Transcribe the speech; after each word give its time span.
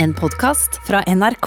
En 0.00 0.14
podkast 0.16 0.78
fra 0.88 1.02
NRK. 1.04 1.46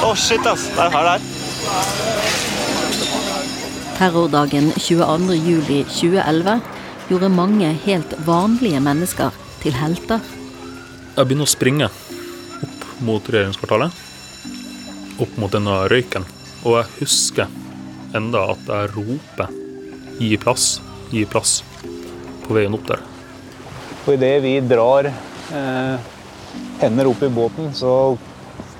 Å, 0.00 0.12
shit, 0.16 0.40
ass. 0.48 0.64
Det 0.72 0.86
er 0.86 0.94
her 0.94 1.04
det 1.04 1.12
er. 1.18 1.26
Terrordagen 3.98 4.72
22.07.2011 4.78 6.64
gjorde 7.12 7.32
mange 7.36 7.74
helt 7.84 8.16
vanlige 8.24 8.80
mennesker 8.88 9.36
til 9.60 9.76
helter. 9.76 10.24
Jeg 11.18 11.20
begynner 11.20 11.44
å 11.44 11.52
springe 11.52 11.92
opp 12.64 12.90
mot 13.04 13.20
regjeringskvartalet. 13.36 13.92
Opp 15.20 15.36
mot 15.36 15.52
denne 15.52 15.82
røyken. 15.92 16.24
Og 16.64 16.80
jeg 16.80 17.02
husker 17.02 17.52
enda 18.16 18.48
at 18.56 18.64
jeg 18.64 18.94
roper 18.96 19.52
'gi 20.16 20.38
plass', 20.40 20.78
'gi 21.12 21.28
plass' 21.28 21.60
på 22.46 22.56
veien 22.56 22.72
opp 22.72 22.88
der. 22.88 23.10
Og 24.04 24.14
idet 24.18 24.36
vi 24.44 24.58
drar 24.60 25.08
eh, 25.08 25.96
hender 26.82 27.08
opp 27.08 27.22
i 27.24 27.32
båten, 27.32 27.72
så 27.72 28.14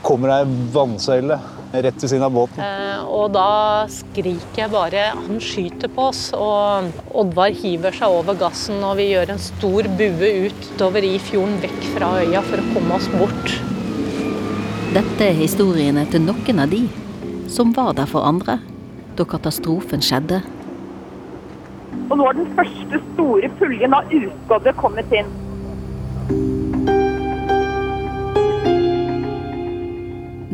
kommer 0.05 0.35
ei 0.35 0.45
vannsøyle 0.75 1.39
rett 1.75 2.03
ved 2.03 2.11
siden 2.11 2.27
av 2.27 2.35
båten. 2.35 2.61
Eh, 2.61 3.01
Og 3.15 3.31
da 3.33 3.87
skriker 3.89 4.59
jeg 4.59 4.71
bare 4.71 5.15
'han 5.15 5.41
skyter 5.41 5.89
på 5.89 6.11
oss'. 6.11 6.35
Og 6.35 6.93
Oddvar 7.15 7.51
hiver 7.51 7.93
seg 7.93 8.09
over 8.09 8.35
gassen, 8.35 8.83
og 8.85 8.97
vi 8.97 9.15
gjør 9.15 9.31
en 9.31 9.39
stor 9.39 9.83
bue 9.99 10.51
utover 10.51 11.03
i 11.03 11.19
fjorden, 11.19 11.61
vekk 11.63 11.83
fra 11.95 12.21
øya, 12.21 12.43
for 12.43 12.59
å 12.59 12.75
komme 12.75 12.95
oss 12.95 13.09
bort. 13.09 13.49
Dette 14.93 15.21
er 15.21 15.33
historiene 15.33 16.07
til 16.11 16.21
noen 16.21 16.59
av 16.61 16.71
de 16.71 16.89
som 17.49 17.73
var 17.73 17.95
der 17.95 18.07
for 18.07 18.23
andre 18.23 18.61
da 19.17 19.25
katastrofen 19.25 20.01
skjedde. 20.01 20.43
Og 22.11 22.19
nå 22.19 22.27
har 22.27 22.37
den 22.37 22.51
første 22.59 23.01
store 23.13 23.49
puljen 23.59 23.97
av 23.97 24.13
uskadde 24.13 24.75
kommet 24.81 25.13
inn. 25.17 25.33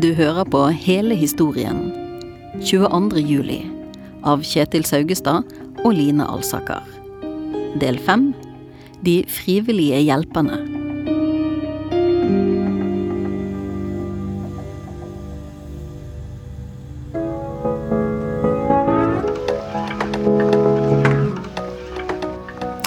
Du 0.00 0.14
hører 0.16 0.46
på 0.48 0.62
hele 0.86 1.16
historien 1.18 1.90
22. 2.64 3.20
juli 3.20 3.60
av 4.24 4.44
Kjetil 4.46 4.86
Saugestad 4.88 5.44
og 5.84 5.92
Line 5.92 6.24
Alsaker. 6.24 6.86
Del 7.80 8.00
fem 8.06 8.30
De 9.04 9.20
frivillige 9.28 10.00
hjelperne. 10.04 10.79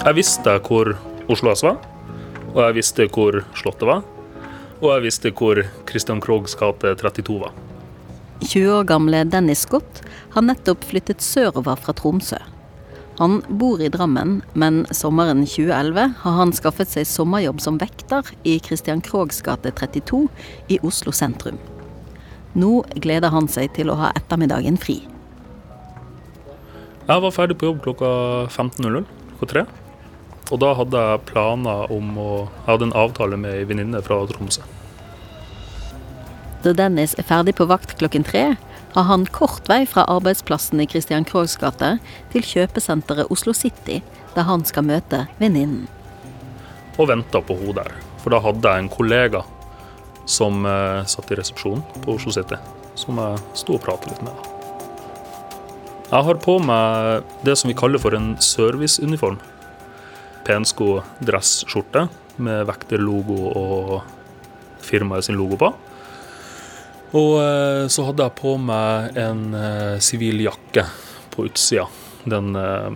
Jeg 0.04 0.18
visste 0.18 0.52
hvor 0.68 0.90
Oslo 1.32 1.54
S 1.56 1.62
var, 1.64 1.78
og 2.52 2.58
jeg 2.60 2.76
visste 2.76 3.06
hvor 3.08 3.38
Slottet 3.56 3.88
var. 3.88 4.02
Og 4.82 4.90
jeg 4.90 5.04
visste 5.06 5.30
hvor 5.32 5.62
Christian 5.88 6.20
Krogs 6.20 6.58
gate 6.60 6.90
32 7.00 7.38
var. 7.40 7.54
20 8.44 8.74
år 8.76 8.90
gamle 8.90 9.22
Dennis 9.32 9.62
Scott 9.64 10.02
har 10.34 10.44
nettopp 10.44 10.84
flyttet 10.90 11.24
sørover 11.24 11.80
fra 11.80 11.96
Tromsø. 11.96 12.36
Han 13.22 13.38
bor 13.48 13.80
i 13.80 13.88
Drammen, 13.94 14.42
men 14.60 14.82
sommeren 14.92 15.46
2011 15.48 16.18
har 16.26 16.36
han 16.36 16.52
skaffet 16.52 16.92
seg 16.92 17.08
sommerjobb 17.08 17.62
som 17.64 17.78
vekter 17.80 18.28
i 18.44 18.58
Christian 18.60 19.00
Krogs 19.06 19.40
gate 19.46 19.72
32 19.72 20.26
i 20.68 20.82
Oslo 20.84 21.14
sentrum. 21.16 21.62
Nå 22.60 22.82
gleder 23.00 23.32
han 23.32 23.48
seg 23.48 23.72
til 23.80 23.88
å 23.88 23.96
ha 24.02 24.12
ettermiddagen 24.20 24.76
fri. 24.76 24.98
Jeg 27.08 27.24
var 27.24 27.36
ferdig 27.40 27.56
på 27.56 27.72
jobb 27.72 27.80
klokka 27.88 28.12
15.00, 28.52 29.08
klokka 29.40 29.52
tre. 29.56 29.66
Og 30.54 30.60
da 30.62 30.76
hadde 30.78 31.00
jeg 31.02 31.26
planer 31.32 31.90
om 31.92 32.14
å 32.22 32.30
Jeg 32.46 32.68
hadde 32.68 32.90
en 32.92 32.98
avtale 33.04 33.40
med 33.42 33.58
ei 33.58 33.66
venninne 33.66 34.02
fra 34.06 34.20
Tromsø. 34.30 34.62
Da 36.64 36.72
Dennis 36.78 37.16
er 37.20 37.26
ferdig 37.28 37.58
på 37.58 37.66
vakt 37.68 37.98
klokken 38.00 38.24
tre, 38.24 38.44
har 38.94 39.08
han 39.10 39.26
kort 39.26 39.68
vei 39.68 39.82
fra 39.90 40.06
arbeidsplassen 40.08 40.80
i 40.80 40.86
Christian 40.88 41.26
Krohgs 41.28 41.58
gate 41.60 41.96
til 42.32 42.46
kjøpesenteret 42.46 43.34
Oslo 43.34 43.56
City, 43.58 44.00
der 44.36 44.48
han 44.48 44.64
skal 44.70 44.86
møte 44.88 45.26
venninnen. 45.42 45.90
Og 47.02 47.10
venta 47.10 47.42
på 47.42 47.58
henne 47.58 47.82
der. 47.82 47.92
For 48.22 48.32
da 48.32 48.40
hadde 48.46 48.70
jeg 48.70 48.84
en 48.84 48.92
kollega 48.94 49.42
som 50.30 50.64
eh, 50.70 51.02
satt 51.10 51.34
i 51.34 51.40
resepsjonen 51.42 51.82
på 52.06 52.16
Oslo 52.16 52.32
City, 52.32 52.62
som 52.96 53.18
jeg 53.20 53.42
sto 53.60 53.76
og 53.76 53.84
pratet 53.84 54.14
litt 54.14 54.24
med. 54.24 54.38
Jeg 56.14 56.28
har 56.30 56.40
på 56.46 56.60
meg 56.62 57.26
det 57.44 57.58
som 57.58 57.72
vi 57.72 57.76
kaller 57.76 58.00
for 58.00 58.14
en 58.16 58.36
serviceuniform. 58.38 59.42
Pensko 60.44 60.98
dressskjorte 61.24 62.08
med 62.44 62.66
vekterlogo 62.68 63.38
og 63.54 63.94
firmaet 64.84 65.28
sin 65.28 65.38
logo 65.40 65.60
på. 65.60 65.72
Og 67.14 67.38
eh, 67.44 67.86
så 67.94 68.08
hadde 68.08 68.26
jeg 68.26 68.38
på 68.40 68.56
meg 68.58 69.18
en 69.22 69.54
eh, 69.54 70.02
sivil 70.02 70.42
jakke 70.48 70.88
på 71.34 71.48
utsida, 71.48 71.86
den 72.30 72.58
eh, 72.58 72.90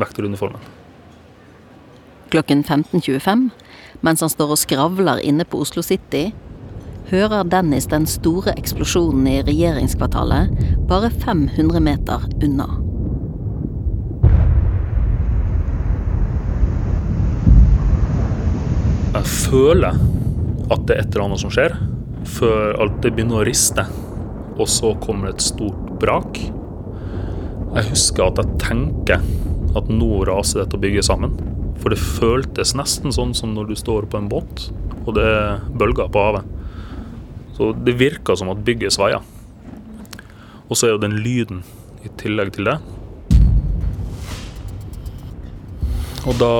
vekteruniformen. 0.00 0.64
Klokken 2.32 2.64
15.25, 2.64 3.48
mens 4.04 4.24
han 4.24 4.32
står 4.32 4.54
og 4.54 4.60
skravler 4.60 5.20
inne 5.24 5.46
på 5.48 5.60
Oslo 5.64 5.84
City, 5.84 6.28
hører 7.12 7.48
Dennis 7.48 7.88
den 7.88 8.04
store 8.08 8.52
eksplosjonen 8.56 9.28
i 9.30 9.38
regjeringskvartalet 9.46 10.52
bare 10.88 11.12
500 11.12 11.80
meter 11.84 12.28
unna. 12.44 12.87
Jeg 19.18 19.30
føler 19.50 19.96
at 20.70 20.82
det 20.86 20.94
er 20.94 21.00
et 21.02 21.08
eller 21.10 21.24
annet 21.24 21.40
som 21.42 21.50
skjer, 21.50 21.72
før 22.38 22.76
alt 22.84 23.00
det 23.02 23.10
begynner 23.16 23.40
å 23.40 23.46
riste. 23.48 23.82
Og 24.54 24.68
så 24.70 24.92
kommer 25.02 25.26
det 25.26 25.38
et 25.40 25.46
stort 25.48 25.88
brak. 25.98 26.38
Jeg 26.38 27.88
husker 27.88 28.28
at 28.28 28.38
jeg 28.38 28.60
tenker 28.62 29.24
at 29.78 29.90
nå 29.90 30.22
raser 30.28 30.62
dette 30.62 30.78
bygget 30.78 31.08
sammen. 31.08 31.34
For 31.82 31.90
det 31.90 31.98
føltes 31.98 32.76
nesten 32.78 33.14
sånn 33.14 33.34
som 33.34 33.56
når 33.56 33.72
du 33.72 33.74
står 33.80 34.06
på 34.06 34.20
en 34.20 34.30
båt, 34.30 34.68
og 35.02 35.18
det 35.18 35.26
er 35.26 35.66
bølger 35.82 36.14
på 36.14 36.22
havet. 36.28 36.54
Så 37.58 37.72
det 37.74 37.98
virka 37.98 38.38
som 38.38 38.54
at 38.54 38.62
bygget 38.62 38.94
sveier. 38.94 39.26
Og 40.68 40.78
så 40.78 40.86
er 40.86 40.94
jo 40.94 41.02
den 41.02 41.18
lyden 41.26 41.64
i 42.06 42.14
tillegg 42.22 42.54
til 42.54 42.70
det. 42.70 42.78
Og 46.22 46.38
da 46.38 46.54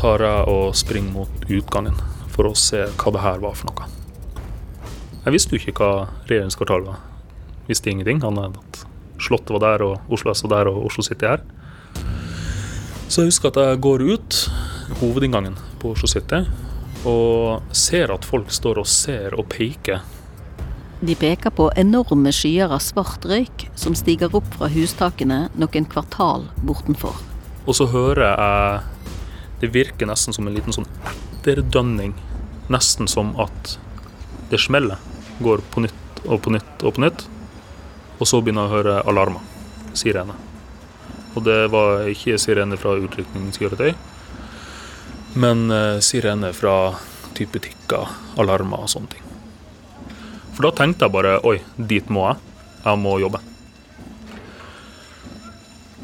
tar 0.00 0.22
jeg 0.24 0.44
og 0.48 0.76
springer 0.78 1.12
mot 1.12 1.42
utgangen 1.52 1.96
for 2.32 2.48
å 2.48 2.56
se 2.56 2.86
hva 2.88 3.12
det 3.12 3.24
her 3.24 3.42
var 3.42 3.56
for 3.58 3.68
noe. 3.68 3.88
Jeg 5.26 5.34
visste 5.34 5.52
jo 5.52 5.60
ikke 5.60 5.76
hva 5.76 6.06
regjeringskvartalet 6.30 6.88
var. 6.88 7.02
Visste 7.68 7.92
ingenting. 7.92 8.22
annet 8.24 8.46
enn 8.48 8.56
at 8.56 8.86
Slottet 9.20 9.52
var 9.52 9.60
der, 9.60 9.82
og 9.84 10.12
Oslo 10.12 10.32
S 10.32 10.40
var 10.46 10.54
der, 10.54 10.70
og 10.70 10.86
Oslo 10.88 11.04
City 11.04 11.28
her. 11.28 11.42
Så 13.10 13.20
jeg 13.20 13.28
husker 13.28 13.50
at 13.50 13.58
jeg 13.60 13.80
går 13.84 14.04
ut 14.14 14.38
hovedinngangen 15.02 15.58
på 15.82 15.92
Oslo 15.92 16.08
City 16.08 16.46
og 17.08 17.60
ser 17.76 18.12
at 18.12 18.24
folk 18.24 18.48
står 18.52 18.80
og 18.80 18.88
ser 18.88 19.36
og 19.36 19.48
peker. 19.52 20.00
De 21.00 21.16
peker 21.16 21.52
på 21.52 21.70
enorme 21.80 22.32
skyer 22.32 22.72
av 22.72 22.80
svart 22.84 23.24
røyk 23.28 23.66
som 23.76 23.96
stiger 23.96 24.32
opp 24.36 24.48
fra 24.56 24.68
hustakene 24.72 25.46
noen 25.60 25.88
kvartal 25.88 26.48
bortenfor. 26.64 27.16
Og 27.66 27.76
så 27.76 27.86
hører 27.92 28.24
jeg 28.24 28.99
Det 29.60 29.72
virker 29.74 30.08
nesten 30.08 30.36
som 30.36 30.48
en 30.48 30.56
liten 30.56 30.74
sånn 30.74 30.88
etterdønning. 31.04 32.14
Nesten 32.72 33.08
som 33.10 33.34
at 33.40 33.76
det 34.50 34.60
smeller. 34.62 35.00
Går 35.40 35.64
på 35.72 35.84
nytt 35.84 36.24
og 36.26 36.42
på 36.44 36.52
nytt 36.54 36.84
og 36.84 36.96
på 36.96 37.04
nytt. 37.04 37.26
Og 38.20 38.28
så 38.28 38.40
begynner 38.40 38.66
jeg 38.66 38.72
å 38.72 38.76
høre 38.78 39.00
alarmer. 39.08 39.44
Sirene. 39.96 40.36
Og 41.34 41.44
det 41.46 41.60
var 41.70 42.08
ikke 42.10 42.38
sirene 42.42 42.78
fra 42.80 42.96
utrykningskjøretøy, 42.98 43.92
men 45.38 45.70
eh, 45.70 45.98
sirene 46.02 46.50
fra 46.56 46.96
type 47.38 47.60
tikker, 47.62 48.10
alarmer 48.40 48.82
og 48.82 48.90
sånne 48.90 49.12
ting. 49.14 49.26
For 50.56 50.66
da 50.66 50.72
tenkte 50.80 51.06
jeg 51.06 51.14
bare 51.14 51.36
oi, 51.46 51.60
dit 51.76 52.10
må 52.10 52.26
jeg. 52.26 52.40
Jeg 52.80 52.98
må 52.98 53.14
jobbe. 53.22 53.38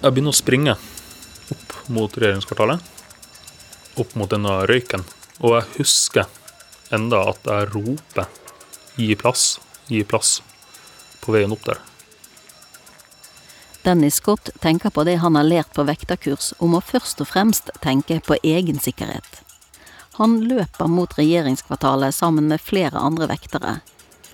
Jeg 0.03 0.13
begynner 0.13 0.35
å 0.35 0.39
springe 0.39 0.77
opp 0.77 1.75
mot 1.91 2.13
regjeringskvartalet. 2.13 2.96
Opp 3.97 4.15
mot 4.15 4.31
denne 4.31 4.63
røyken. 4.69 5.05
Og 5.41 5.57
jeg 5.57 5.71
husker 5.79 6.29
enda 6.95 7.23
at 7.31 7.45
jeg 7.45 7.71
roper 7.75 8.29
'gi 8.97 9.15
plass', 9.17 9.59
'gi 9.89 10.05
plass' 10.05 10.41
på 11.21 11.33
veien 11.33 11.53
opp 11.53 11.65
der. 11.65 11.81
Dennis 13.87 14.15
Scott 14.15 14.51
tenker 14.61 14.91
på 14.91 15.05
det 15.05 15.17
han 15.23 15.37
har 15.37 15.45
lært 15.47 15.75
på 15.75 15.85
vekterkurs 15.87 16.53
om 16.59 16.75
å 16.75 16.83
først 16.83 17.21
og 17.23 17.29
fremst 17.31 17.71
tenke 17.83 18.19
på 18.21 18.39
egen 18.43 18.81
sikkerhet. 18.83 19.43
Han 20.19 20.41
løper 20.49 20.89
mot 20.91 21.13
regjeringskvartalet 21.19 22.15
sammen 22.15 22.49
med 22.49 22.61
flere 22.61 22.99
andre 22.99 23.29
vektere, 23.31 23.77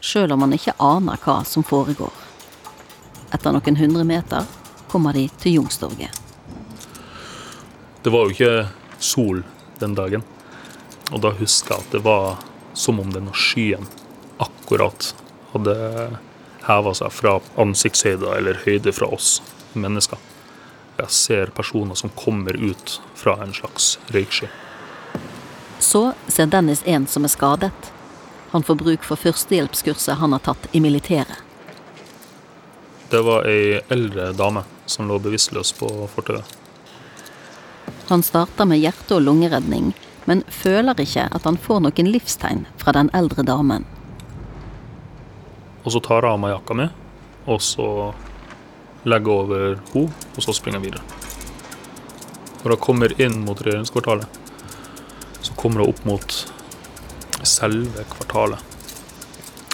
sjøl 0.01 0.33
om 0.33 0.47
han 0.47 0.57
ikke 0.57 0.77
aner 0.79 1.21
hva 1.25 1.43
som 1.45 1.67
foregår. 1.67 2.13
Etter 3.33 3.53
noen 3.53 3.77
hundre 3.77 4.05
meter 4.09 4.49
kommer 4.89 5.13
de 5.13 5.27
til 5.43 5.59
Jungstorget. 5.59 6.17
Det 8.03 8.13
var 8.13 8.25
jo 8.25 8.37
ikke 8.37 8.55
sol 9.03 9.43
den 9.83 9.97
dagen. 9.99 10.25
Og 11.13 11.21
da 11.25 11.35
husker 11.37 11.75
jeg 11.75 11.87
at 11.87 11.97
det 11.97 12.03
var 12.07 12.41
som 12.79 13.01
om 13.03 13.11
denne 13.13 13.35
skyen 13.37 13.85
akkurat 14.41 15.13
hadde 15.53 15.75
heva 16.67 16.93
seg 16.97 17.13
fra 17.13 17.39
ansiktshøyde 17.61 18.31
eller 18.37 18.63
høyde 18.65 18.95
fra 18.95 19.11
oss 19.13 19.41
mennesker. 19.75 20.19
Jeg 20.99 21.11
ser 21.11 21.53
personer 21.57 21.99
som 21.99 22.13
kommer 22.17 22.57
ut 22.57 23.01
fra 23.19 23.39
en 23.43 23.55
slags 23.57 23.97
røyksky. 24.15 24.49
Så 25.83 26.13
ser 26.29 26.47
Dennis 26.47 26.85
en 26.87 27.07
som 27.11 27.25
er 27.27 27.33
skadet. 27.33 27.93
Han 28.53 28.63
får 28.63 28.79
bruk 28.85 29.07
for 29.07 29.19
førstehjelpskurset 29.19 30.21
han 30.21 30.37
har 30.37 30.45
tatt 30.47 30.69
i 30.73 30.81
militæret. 30.81 31.41
Det 33.11 33.21
var 33.25 33.45
ei 33.49 33.81
eldre 33.93 34.31
dame 34.33 34.63
som 34.89 35.09
lå 35.09 35.19
bevisstløs 35.21 35.75
på 35.77 35.89
fortauet. 36.15 36.62
Han 38.13 38.23
starter 38.23 38.67
med 38.69 38.77
hjerte- 38.77 39.15
og 39.17 39.23
lungeredning, 39.25 39.95
men 40.29 40.43
føler 40.53 40.99
ikke 41.01 41.23
at 41.33 41.47
han 41.49 41.57
får 41.57 41.79
noen 41.81 42.09
livstegn 42.13 42.67
fra 42.77 42.93
den 42.93 43.09
eldre 43.17 43.41
damen. 43.41 43.87
Og 45.81 45.95
så 45.95 46.03
tar 46.05 46.21
jeg 46.21 46.35
av 46.35 46.43
meg 46.43 46.53
jakka 46.53 46.77
mi, 46.77 46.91
og 47.49 47.63
så 47.65 47.87
legger 49.09 49.33
jeg 49.33 49.39
over 49.39 49.65
henne, 49.95 50.13
og 50.37 50.45
så 50.45 50.53
springer 50.53 50.83
jeg 50.83 50.91
videre. 50.91 51.07
Når 52.61 52.75
jeg 52.75 52.83
kommer 52.85 53.17
inn 53.17 53.39
mot 53.47 53.65
regjeringskvartalet, 53.65 54.37
så 55.41 55.57
kommer 55.57 55.81
jeg 55.81 55.95
opp 55.95 56.05
mot 56.05 56.37
selve 57.49 58.05
kvartalet. 58.13 58.61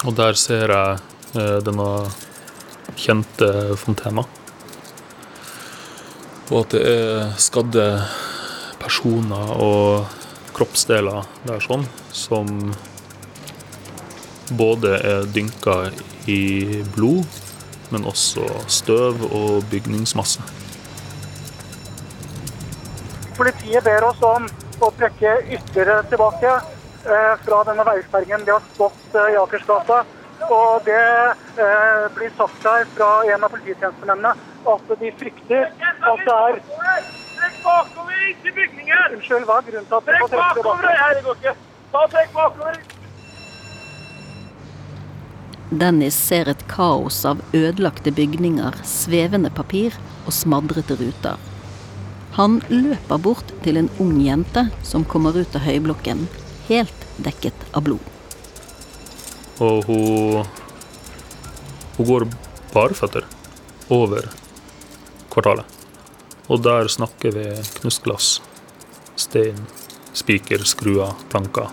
Og 0.06 0.14
der 0.14 0.38
ser 0.38 0.76
jeg 0.76 1.02
eh, 1.34 1.58
denne 1.66 1.90
kjente 2.94 3.50
fontena. 3.82 4.28
Og 6.54 6.62
at 6.62 6.78
det 6.78 6.86
er 6.86 7.36
skadde 7.42 7.90
personer 8.88 9.50
og 9.60 10.08
kroppsdeler 10.56 11.26
der 11.44 11.60
sånn, 11.60 11.84
som 12.14 12.48
både 14.56 14.94
er 15.04 15.28
dynka 15.34 15.90
i 16.30 16.80
blod, 16.94 17.28
men 17.92 18.08
også 18.08 18.46
støv 18.72 19.26
og 19.28 19.68
bygningsmasse. 19.72 20.44
Politiet 23.36 23.84
ber 23.84 24.08
oss 24.08 24.24
om 24.24 24.48
å 24.82 24.88
trekke 24.96 25.34
ytterligere 25.44 26.00
tilbake 26.10 26.54
eh, 26.56 27.34
fra 27.44 27.60
denne 27.68 27.84
veisperringen. 27.86 28.46
De 28.46 28.56
har 28.56 28.64
stått 28.72 29.14
eh, 29.14 29.34
i 29.34 29.38
Akersgata. 29.38 30.00
Og 30.48 30.82
det 30.86 31.04
eh, 31.60 32.08
blir 32.16 32.32
sagt 32.40 32.66
her 32.66 32.88
fra 32.96 33.12
en 33.28 33.44
av 33.46 33.52
polititjenestemennene 33.52 34.34
at 34.72 34.92
de 35.00 35.14
frykter 35.20 35.70
at 36.08 36.26
det 36.26 36.36
er 36.48 36.60
bakover, 37.68 38.20
ikke 38.32 38.54
bygningen! 38.58 39.16
Unnskyld, 39.16 39.48
hva 39.48 39.58
er 39.60 39.66
grunnen 39.70 39.90
til 39.90 39.98
at 39.98 40.08
Trekk 40.08 40.30
bakover! 40.34 40.94
Her, 41.02 41.18
det 41.18 41.24
går 41.26 41.42
ikke. 41.42 41.56
Ta 41.92 42.06
trekk 42.14 42.32
bakover. 42.36 42.80
Dennis 45.68 46.16
ser 46.16 46.48
et 46.48 46.64
kaos 46.70 47.20
av 47.28 47.42
ødelagte 47.52 48.12
bygninger, 48.16 48.76
svevende 48.88 49.50
papir 49.52 49.96
og 50.24 50.32
smadrete 50.32 50.96
ruter. 50.96 51.36
Han 52.38 52.60
løper 52.70 53.20
bort 53.20 53.52
til 53.64 53.80
en 53.80 53.90
ung 54.00 54.14
jente 54.24 54.68
som 54.86 55.04
kommer 55.04 55.36
ut 55.36 55.56
av 55.58 55.66
høyblokken, 55.66 56.24
helt 56.70 57.06
dekket 57.24 57.68
av 57.74 57.84
blod. 57.88 58.14
Og 59.60 59.84
hun 59.90 60.46
Hun 61.98 62.06
går 62.06 62.24
barføtter 62.70 63.24
over 63.90 64.28
kvartalet. 65.32 65.77
Og 66.48 66.62
der 66.64 66.88
snakker 66.88 67.34
vi 67.36 67.44
knustglass, 67.80 68.38
stein, 69.20 69.60
spiker, 70.16 70.64
skruer, 70.64 71.12
planker. 71.28 71.68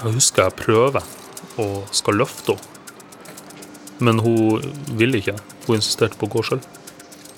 Jeg 0.00 0.16
husker 0.16 0.48
jeg 0.48 0.58
prøver 0.58 1.04
og 1.62 1.84
skal 1.94 2.18
løfte 2.18 2.56
henne. 2.56 2.70
Men 4.02 4.18
hun 4.18 4.64
ville 4.98 5.20
ikke. 5.20 5.36
Hun 5.68 5.78
insisterte 5.78 6.18
på 6.18 6.26
å 6.26 6.32
gå 6.32 6.42
sjøl. 6.44 6.64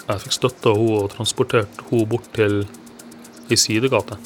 Jeg 0.06 0.22
fikk 0.24 0.34
støtta 0.38 0.72
henne 0.72 1.02
og 1.02 1.12
transportert 1.12 1.82
henne 1.90 2.08
bort 2.08 2.30
til 2.34 2.62
ei 3.50 3.58
sidegate. 3.60 4.16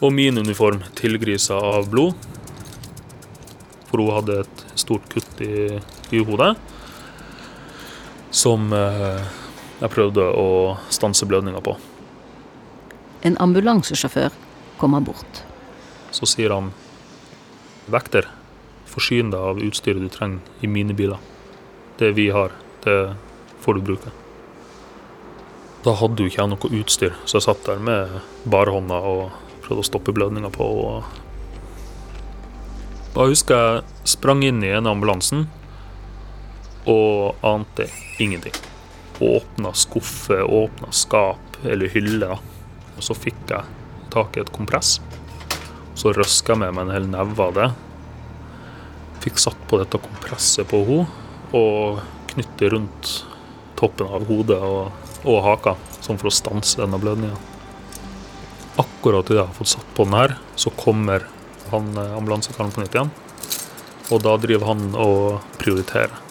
Og 0.00 0.14
min 0.14 0.38
uniform 0.38 0.84
tilgrisa 0.96 1.58
av 1.58 1.90
blod. 1.90 2.14
For 3.90 4.00
hun 4.00 4.14
hadde 4.14 4.40
et 4.44 4.64
stort 4.78 5.10
kutt 5.10 5.42
i, 5.44 5.80
i 6.14 6.22
hodet. 6.22 6.54
Som 8.34 8.72
eh, 8.74 9.26
jeg 9.84 9.92
prøvde 9.92 10.24
å 10.24 10.48
stanse 10.92 11.26
blødninga 11.28 11.60
på. 11.64 11.76
En 13.24 13.36
ambulansesjåfør 13.40 14.32
kommer 14.80 15.04
bort. 15.04 15.42
Så 16.14 16.28
sier 16.30 16.54
han 16.54 16.72
Vekter, 17.92 18.30
forsyn 18.88 19.28
deg 19.34 19.40
av 19.50 19.60
utstyret 19.60 20.00
du 20.00 20.08
trenger 20.08 20.64
i 20.64 20.70
mine 20.72 20.96
biler. 20.96 21.20
Det 22.00 22.14
vi 22.16 22.30
har, 22.32 22.54
det 22.84 22.96
får 23.60 23.76
du 23.76 23.84
bruke. 23.90 24.12
Da 25.84 25.92
hadde 26.00 26.24
jo 26.24 26.30
ikke 26.30 26.40
jeg 26.40 26.52
noe 26.54 26.72
utstyr, 26.80 27.12
så 27.28 27.36
jeg 27.36 27.44
satt 27.44 27.66
der 27.68 27.82
med 27.84 28.22
barhånda 28.48 29.02
og 29.04 29.36
prøvde 29.66 29.84
å 29.84 29.88
stoppe 29.90 30.16
blødninga 30.16 30.48
på. 30.54 30.64
Og 33.12 33.20
husker 33.20 33.60
jeg 33.60 34.08
sprang 34.16 34.40
inn 34.48 34.64
i 34.64 34.72
en 34.72 34.88
av 34.88 34.96
ambulansen 34.96 35.44
og 36.88 37.36
ante 37.44 37.92
ingenting. 38.16 38.56
Åpna 39.20 39.72
skuffer, 39.78 40.42
åpna 40.42 40.90
skap 40.90 41.58
eller 41.64 41.90
hyller. 41.92 42.38
Og 42.96 43.02
så 43.02 43.14
fikk 43.14 43.38
jeg 43.50 43.62
tak 44.14 44.36
i 44.36 44.42
et 44.42 44.52
kompress. 44.54 44.98
Så 45.94 46.14
røska 46.14 46.54
jeg 46.54 46.62
med 46.62 46.74
meg 46.74 46.86
en 46.88 46.94
hel 46.94 47.06
neve 47.10 47.46
av 47.46 47.54
det. 47.58 47.68
Fikk 49.24 49.38
satt 49.40 49.60
på 49.70 49.78
dette 49.80 50.00
kompresset 50.02 50.68
på 50.70 50.82
henne 50.88 51.06
og 51.54 52.02
knyttet 52.32 52.72
rundt 52.72 53.12
toppen 53.78 54.10
av 54.10 54.26
hodet 54.26 54.58
og, 54.58 54.90
og 55.22 55.38
haka, 55.44 55.76
sånn 56.02 56.18
for 56.18 56.30
å 56.30 56.34
stanse 56.34 56.80
denne 56.80 56.98
blødninga. 56.98 57.38
Akkurat 58.82 59.30
idet 59.30 59.38
jeg 59.38 59.46
har 59.46 59.54
fått 59.54 59.70
satt 59.76 59.94
på 59.94 60.06
den 60.08 60.18
her, 60.18 60.34
så 60.58 60.72
kommer 60.74 61.28
han 61.70 61.92
eh, 61.94 62.16
ambulansekaren 62.18 62.74
på 62.74 62.82
nytt 62.82 62.98
igjen. 62.98 63.14
Og 64.10 64.20
da 64.24 64.34
driver 64.40 64.72
han 64.72 64.88
og 64.98 65.44
prioriterer. 65.62 66.23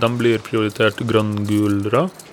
De 0.00 0.08
blir 0.16 0.40
prioritert 0.44 1.00
grønn, 1.04 1.44
gul, 1.48 1.82
rød. 1.92 2.26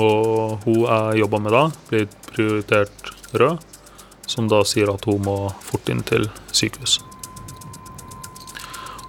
Og 0.00 0.64
hun 0.64 0.80
jeg 0.88 1.20
jobber 1.20 1.42
med 1.44 1.54
da, 1.54 1.64
blir 1.90 2.06
prioritert 2.30 3.12
rød, 3.36 3.60
som 4.26 4.48
da 4.50 4.62
sier 4.66 4.90
at 4.94 5.04
hun 5.06 5.20
må 5.26 5.36
fort 5.62 5.90
inn 5.92 6.02
til 6.06 6.26
sykehus. 6.50 6.98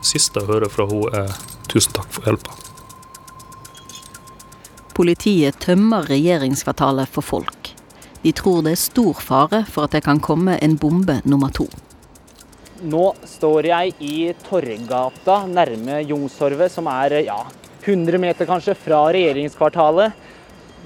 Siste 0.06 0.44
jeg 0.44 0.52
hører 0.52 0.70
fra 0.70 0.86
hun 0.86 1.10
er 1.16 1.32
'tusen 1.68 1.96
takk 1.96 2.12
for 2.12 2.28
hjelpa'. 2.28 2.60
Politiet 4.96 5.58
tømmer 5.60 6.06
regjeringskvartalet 6.08 7.10
for 7.10 7.22
folk. 7.22 7.72
De 8.24 8.32
tror 8.32 8.62
det 8.64 8.72
er 8.72 8.80
stor 8.80 9.20
fare 9.22 9.66
for 9.66 9.86
at 9.86 9.92
det 9.92 10.04
kan 10.06 10.20
komme 10.20 10.56
en 10.62 10.78
bombe 10.78 11.22
nummer 11.26 11.52
to. 11.52 11.68
Nå 12.86 13.14
står 13.26 13.68
jeg 13.70 13.94
i 14.00 14.16
Torgata 14.46 15.46
nærme 15.48 16.00
Youngstorget, 16.04 16.72
som 16.72 16.88
er 16.88 17.20
ja, 17.26 17.42
100 17.86 18.18
meter 18.18 18.50
kanskje 18.50 18.76
fra 18.78 19.06
regjeringskvartalet. 19.14 20.14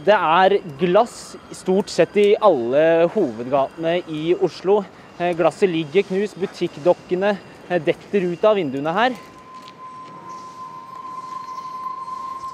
Det 0.05 0.15
er 0.15 0.57
glass 0.79 1.35
stort 1.55 1.91
sett 1.91 2.15
i 2.19 2.33
alle 2.35 3.07
hovedgatene 3.13 3.99
i 4.07 4.35
Oslo. 4.35 4.81
Eh, 5.19 5.33
Glasset 5.35 5.71
ligger 5.71 6.07
knust, 6.07 6.37
butikkdokkene 6.39 7.33
eh, 7.35 7.81
detter 7.83 8.27
ut 8.31 8.45
av 8.47 8.59
vinduene 8.59 8.95
her. 8.95 9.17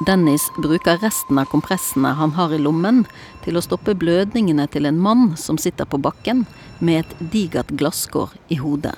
Dennis 0.05 0.49
bruker 0.57 0.99
resten 0.99 1.39
av 1.39 1.47
kompressene 1.49 2.11
han 2.17 2.33
har 2.35 2.53
i 2.53 2.59
lommen, 2.59 3.05
til 3.45 3.55
å 3.55 3.63
stoppe 3.63 3.95
blødningene 3.95 4.67
til 4.73 4.89
en 4.89 4.99
mann 4.99 5.33
som 5.39 5.57
sitter 5.61 5.87
på 5.87 6.01
bakken 6.01 6.43
med 6.83 7.05
et 7.05 7.17
digert 7.31 7.71
glasskår 7.79 8.35
i 8.51 8.59
hodet. 8.59 8.97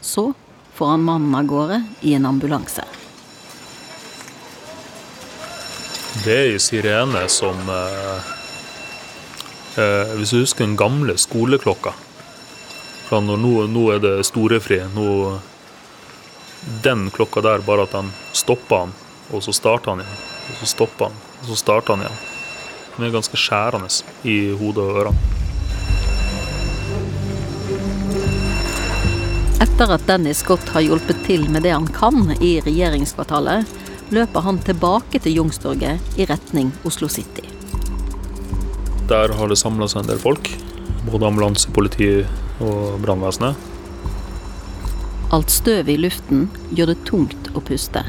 Så 0.00 0.32
får 0.74 0.96
han 0.96 1.06
mannen 1.06 1.38
av 1.38 1.46
gårde 1.48 1.82
i 2.02 2.16
en 2.18 2.26
ambulanse. 2.26 2.97
Det 6.24 6.34
er 6.34 6.52
ei 6.52 6.58
sirene 6.60 7.22
som 7.30 7.58
eh, 7.70 8.30
eh, 9.78 10.14
Hvis 10.18 10.32
du 10.34 10.40
husker 10.40 10.66
den 10.66 10.76
gamle 10.78 11.14
skoleklokka 11.20 11.94
fra 13.08 13.20
nå, 13.24 13.36
nå 13.72 13.84
er 13.94 14.02
det 14.04 14.14
storefri. 14.28 14.82
Nå, 14.92 15.06
den 16.84 17.06
klokka 17.14 17.40
der, 17.40 17.62
bare 17.64 17.86
at 17.86 17.94
den 17.96 18.10
stopper 18.36 18.82
han, 18.82 18.92
og 19.32 19.40
så 19.46 19.54
starter 19.56 19.94
han 19.94 20.02
igjen. 20.04 20.18
Og 20.48 20.60
så 20.60 20.68
stopper 20.74 21.08
han, 21.08 21.16
og 21.40 21.48
så 21.48 21.56
starter 21.56 21.96
han 21.96 22.04
igjen. 22.04 22.20
Den 22.96 23.06
er 23.06 23.14
ganske 23.14 23.40
skjærende 23.40 23.88
i 24.28 24.36
hodet 24.60 24.84
og 24.84 25.00
ørene. 25.00 25.36
Etter 29.64 29.94
at 29.94 30.04
Dennis 30.06 30.44
Scott 30.44 30.68
har 30.74 30.84
hjulpet 30.84 31.24
til 31.26 31.48
med 31.50 31.64
det 31.64 31.72
han 31.72 31.88
kan 31.94 32.34
i 32.42 32.58
regjeringskvartalet, 32.66 33.64
løper 34.14 34.44
han 34.44 34.58
tilbake 34.64 35.20
til 35.22 35.36
Youngstorget 35.38 36.18
i 36.18 36.26
retning 36.28 36.72
Oslo 36.88 37.08
City. 37.12 37.44
Der 39.08 39.32
har 39.32 39.48
det 39.48 39.58
samla 39.60 39.88
seg 39.88 40.02
en 40.02 40.10
del 40.10 40.20
folk. 40.20 40.50
Både 41.08 41.28
ambulanse, 41.28 41.70
politi 41.72 42.10
og 42.60 42.98
brannvesenet. 43.04 43.56
Alt 45.32 45.52
støvet 45.52 45.92
i 45.92 46.00
luften 46.00 46.48
gjør 46.72 46.92
det 46.92 47.02
tungt 47.08 47.50
å 47.56 47.62
puste. 47.64 48.02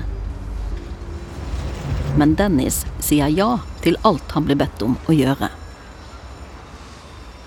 Men 2.20 2.36
Dennis 2.39 2.82
sier 3.03 3.32
ja 3.32 3.58
til 3.84 4.00
alt 4.08 4.36
han 4.36 4.48
blir 4.48 4.60
bedt 4.60 4.84
om 4.84 4.98
å 5.08 5.15
gjøre. 5.15 5.51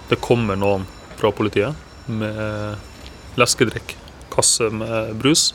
Det 0.08 0.20
kommer 0.20 0.56
noen 0.60 0.84
fra 1.16 1.32
politiet 1.32 2.08
med 2.08 3.40
leskedrikk, 3.40 3.96
kasse 4.32 4.68
med 4.72 5.14
brus. 5.20 5.52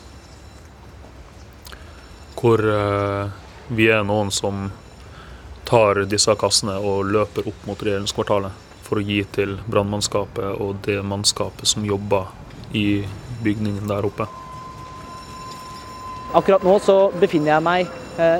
Hvor 2.37 2.61
eh, 2.61 3.35
vi 3.73 3.89
er 3.91 4.05
noen 4.07 4.31
som 4.31 4.69
tar 5.67 6.05
disse 6.07 6.31
kassene 6.39 6.77
og 6.79 7.09
løper 7.11 7.47
opp 7.49 7.65
mot 7.67 7.81
regjeringskvartalet 7.83 8.65
for 8.87 9.01
å 9.01 9.03
gi 9.03 9.19
til 9.35 9.57
brannmannskapet 9.67 10.61
og 10.63 10.77
det 10.85 11.01
mannskapet 11.03 11.67
som 11.67 11.85
jobber 11.85 12.29
i 12.77 13.03
bygningen 13.43 13.87
der 13.89 14.07
oppe. 14.07 14.27
Akkurat 16.35 16.63
nå 16.63 16.75
så 16.83 16.97
befinner 17.15 17.55
jeg 17.55 17.65
meg 17.65 17.91
eh, 18.19 18.39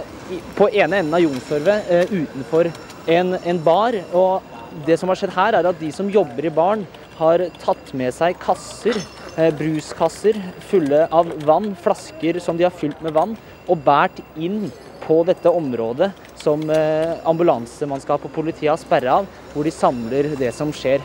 på 0.57 0.69
ene 0.69 1.01
enden 1.01 1.15
av 1.15 1.23
Youngstorget, 1.23 1.91
eh, 1.91 2.11
utenfor 2.11 2.71
en, 3.07 3.35
en, 3.39 3.59
bar. 3.63 3.95
Og 4.11 4.85
det 4.87 4.97
som 4.99 5.11
har 5.11 5.19
skjedd 5.19 5.35
her, 5.35 5.57
er 5.59 5.69
at 5.69 5.79
de 5.79 5.91
som 5.95 6.11
jobber 6.11 6.47
i 6.47 6.53
baren, 6.53 6.83
har 7.17 7.47
tatt 7.63 7.93
med 7.97 8.13
seg 8.13 8.37
kasser, 8.43 8.99
bruskasser 9.37 10.37
fulle 10.65 11.03
av 11.13 11.29
vann, 11.45 11.75
flasker 11.77 12.39
som 12.41 12.57
de 12.57 12.65
har 12.65 12.73
fylt 12.73 13.01
med 13.05 13.13
vann, 13.13 13.35
og 13.67 13.83
båret 13.85 14.21
inn 14.35 14.71
på 15.03 15.21
dette 15.27 15.49
området 15.49 16.11
som 16.41 16.63
eh, 16.69 17.15
ambulansemannskap 17.27 18.25
og 18.27 18.33
politiet 18.33 18.71
har 18.71 18.81
sperra 18.81 19.21
av, 19.21 19.29
hvor 19.53 19.67
de 19.67 19.73
samler 19.73 20.33
det 20.39 20.51
som 20.55 20.73
skjer. 20.75 21.03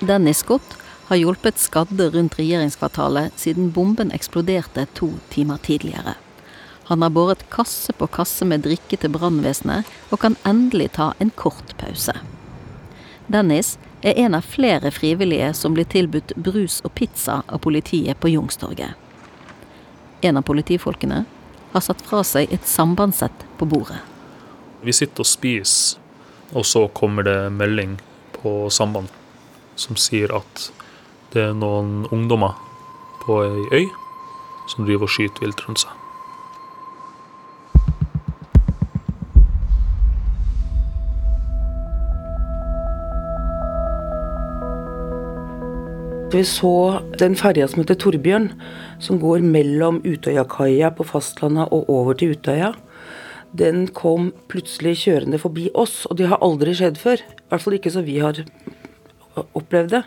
Dennis 0.00 0.44
Scott 0.44 0.76
har 1.08 1.20
hjulpet 1.20 1.60
skadde 1.62 2.08
rundt 2.14 2.36
regjeringskvartalet 2.38 3.36
siden 3.40 3.70
bomben 3.72 4.10
eksploderte 4.14 4.86
to 4.98 5.12
timer 5.32 5.60
tidligere. 5.62 6.16
Han 6.86 7.02
har 7.02 7.10
båret 7.10 7.46
kasse 7.50 7.94
på 7.98 8.06
kasse 8.14 8.46
med 8.46 8.62
drikke 8.66 8.98
til 9.02 9.10
brannvesenet, 9.14 9.86
og 10.10 10.20
kan 10.22 10.36
endelig 10.46 10.92
ta 10.98 11.12
en 11.18 11.32
kort 11.34 11.74
pause. 11.80 12.14
Dennis 13.26 13.74
er 14.02 14.18
en 14.20 14.34
av 14.34 14.40
flere 14.40 14.90
frivillige 14.90 15.52
som 15.54 15.74
blir 15.74 15.88
tilbudt 15.88 16.34
brus 16.36 16.80
og 16.84 16.94
pizza 16.94 17.42
av 17.48 17.62
politiet 17.64 18.20
på 18.20 18.28
Jungstorget. 18.28 18.94
En 20.20 20.36
av 20.36 20.42
politifolkene 20.42 21.24
har 21.72 21.84
satt 21.84 22.02
fra 22.04 22.22
seg 22.24 22.52
et 22.52 22.68
sambandssett 22.68 23.46
på 23.58 23.68
bordet. 23.68 23.98
Vi 24.84 24.92
sitter 24.92 25.24
og 25.24 25.28
spiser, 25.28 25.98
og 26.54 26.66
så 26.68 26.86
kommer 26.94 27.26
det 27.26 27.38
melding 27.52 27.98
på 28.36 28.70
samband 28.70 29.10
som 29.76 29.98
sier 29.98 30.32
at 30.36 30.70
det 31.34 31.42
er 31.50 31.56
noen 31.58 32.06
ungdommer 32.14 32.56
på 33.24 33.42
ei 33.44 33.82
øy 33.82 33.86
som 34.70 34.86
driver 34.86 35.08
og 35.08 35.12
skyter 35.12 35.44
vilt 35.44 35.62
rundt 35.66 35.82
seg. 35.84 36.05
Vi 46.32 46.40
så 46.44 47.00
den 47.20 47.36
ferja 47.38 47.68
som 47.70 47.80
heter 47.80 47.96
Torbjørn, 48.02 48.48
som 49.00 49.20
går 49.22 49.44
mellom 49.46 50.00
Utøyakaia 50.02 50.90
på 50.98 51.06
fastlandet 51.06 51.70
og 51.72 51.86
over 51.92 52.16
til 52.18 52.34
Utøya. 52.34 52.72
Den 53.56 53.86
kom 53.94 54.32
plutselig 54.50 54.96
kjørende 55.04 55.38
forbi 55.38 55.68
oss, 55.78 56.02
og 56.10 56.18
det 56.18 56.26
har 56.28 56.42
aldri 56.44 56.74
skjedd 56.74 56.98
før. 56.98 57.22
I 57.22 57.46
hvert 57.48 57.62
fall 57.62 57.76
ikke 57.78 57.92
så 57.94 58.02
vi 58.04 58.18
har 58.20 58.42
opplevd 59.54 59.94
det. 59.94 60.02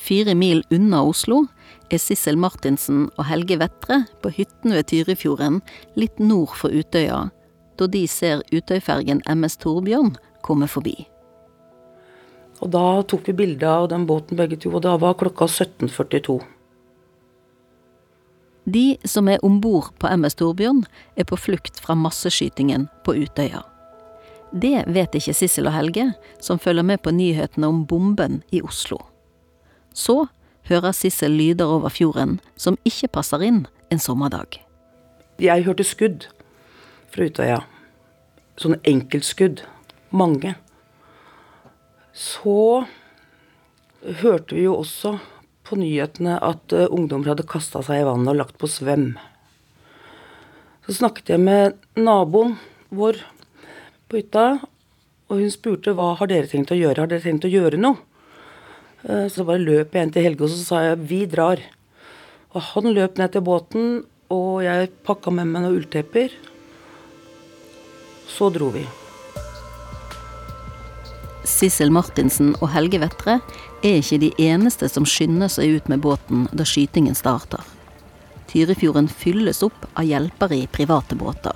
Fire 0.00 0.34
mil 0.34 0.64
unna 0.72 1.02
Oslo 1.04 1.44
er 1.92 2.00
Sissel 2.00 2.40
Martinsen 2.40 3.06
og 3.14 3.28
Helge 3.28 3.58
Vettre 3.60 4.02
på 4.24 4.32
hytten 4.38 4.72
ved 4.72 4.88
Tyrifjorden, 4.90 5.60
litt 6.00 6.16
nord 6.18 6.56
for 6.56 6.72
Utøya, 6.72 7.26
da 7.76 7.90
de 7.92 8.06
ser 8.08 8.40
Utøyfergen 8.56 9.20
MS 9.28 9.60
Torbjørn 9.62 10.16
komme 10.42 10.68
forbi. 10.68 11.04
Og 12.60 12.70
Da 12.72 13.02
tok 13.02 13.28
vi 13.28 13.32
bilde 13.36 13.68
av 13.68 13.88
den 13.88 14.06
båten 14.06 14.36
begge 14.36 14.56
to, 14.56 14.70
og 14.74 14.82
da 14.82 14.96
var 14.96 15.18
klokka 15.20 15.46
17.42. 15.46 16.40
De 18.66 18.96
som 19.04 19.28
er 19.28 19.42
om 19.46 19.60
bord 19.60 19.92
på 20.00 20.08
MS 20.10 20.40
Torbjørn, 20.40 20.82
er 21.16 21.24
på 21.24 21.38
flukt 21.38 21.78
fra 21.78 21.94
masseskytingen 21.94 22.88
på 23.06 23.14
Utøya. 23.14 23.62
Det 24.50 24.86
vet 24.90 25.14
ikke 25.14 25.34
Sissel 25.34 25.68
og 25.68 25.76
Helge, 25.76 26.08
som 26.40 26.58
følger 26.58 26.82
med 26.82 27.02
på 27.02 27.12
nyhetene 27.14 27.68
om 27.68 27.84
bomben 27.86 28.40
i 28.50 28.62
Oslo. 28.62 28.98
Så 29.94 30.26
hører 30.68 30.96
Sissel 30.96 31.36
lyder 31.38 31.70
over 31.70 31.92
fjorden 31.94 32.40
som 32.56 32.78
ikke 32.84 33.12
passer 33.18 33.44
inn 33.46 33.66
en 33.90 34.02
sommerdag. 34.02 34.58
Jeg 35.38 35.66
hørte 35.66 35.84
skudd 35.84 36.26
fra 37.12 37.28
Utøya. 37.28 37.60
Sånne 38.56 38.80
enkeltskudd. 38.88 39.62
Mange. 40.10 40.56
Så 42.16 42.86
hørte 44.22 44.56
vi 44.56 44.64
jo 44.64 44.78
også 44.80 45.18
på 45.66 45.76
nyhetene 45.76 46.38
at 46.40 46.72
uh, 46.72 46.86
ungdommer 46.88 47.34
hadde 47.34 47.48
kasta 47.48 47.82
seg 47.84 48.00
i 48.00 48.06
vannet 48.06 48.32
og 48.32 48.40
lagt 48.40 48.56
på 48.60 48.70
svøm. 48.70 49.10
Så 50.86 50.96
snakket 51.00 51.34
jeg 51.34 51.42
med 51.42 51.76
naboen 51.98 52.56
vår 52.94 53.20
på 54.06 54.20
hytta, 54.20 54.46
og 55.26 55.40
hun 55.42 55.50
spurte 55.50 55.96
hva 55.98 56.12
har 56.16 56.30
dere 56.30 56.48
tenkt 56.48 56.72
å 56.72 56.78
gjøre. 56.78 57.02
Har 57.02 57.10
dere 57.10 57.24
tenkt 57.24 57.48
å 57.48 57.52
gjøre 57.52 57.80
noe? 57.82 57.98
Uh, 59.04 59.26
så 59.28 59.44
bare 59.44 59.62
løp 59.62 59.92
jeg 59.94 60.06
inn 60.06 60.14
til 60.14 60.28
Helge 60.30 60.46
og 60.46 60.54
så 60.54 60.62
sa 60.62 60.84
jeg 60.86 61.02
vi 61.10 61.24
drar. 61.30 61.60
Og 62.56 62.62
han 62.72 62.94
løp 62.96 63.18
ned 63.20 63.34
til 63.34 63.44
båten, 63.44 63.98
og 64.32 64.62
jeg 64.64 64.94
pakka 65.06 65.34
med 65.34 65.50
meg 65.50 65.66
noen 65.66 65.82
ulltepper. 65.82 66.32
Så 68.32 68.48
dro 68.54 68.72
vi. 68.74 68.86
Sissel 71.46 71.92
Martinsen 71.94 72.54
og 72.58 72.72
Helge 72.74 72.98
Vettre 73.00 73.38
er 73.86 74.00
ikke 74.00 74.18
de 74.22 74.32
eneste 74.42 74.88
som 74.90 75.06
skynder 75.06 75.50
seg 75.52 75.78
ut 75.78 75.90
med 75.92 76.02
båten 76.02 76.48
da 76.52 76.66
skytingen 76.66 77.14
starter. 77.14 77.62
Tyrifjorden 78.50 79.08
fylles 79.08 79.62
opp 79.66 79.86
av 79.94 80.06
hjelpere 80.06 80.58
i 80.58 80.66
private 80.66 81.18
båter. 81.18 81.54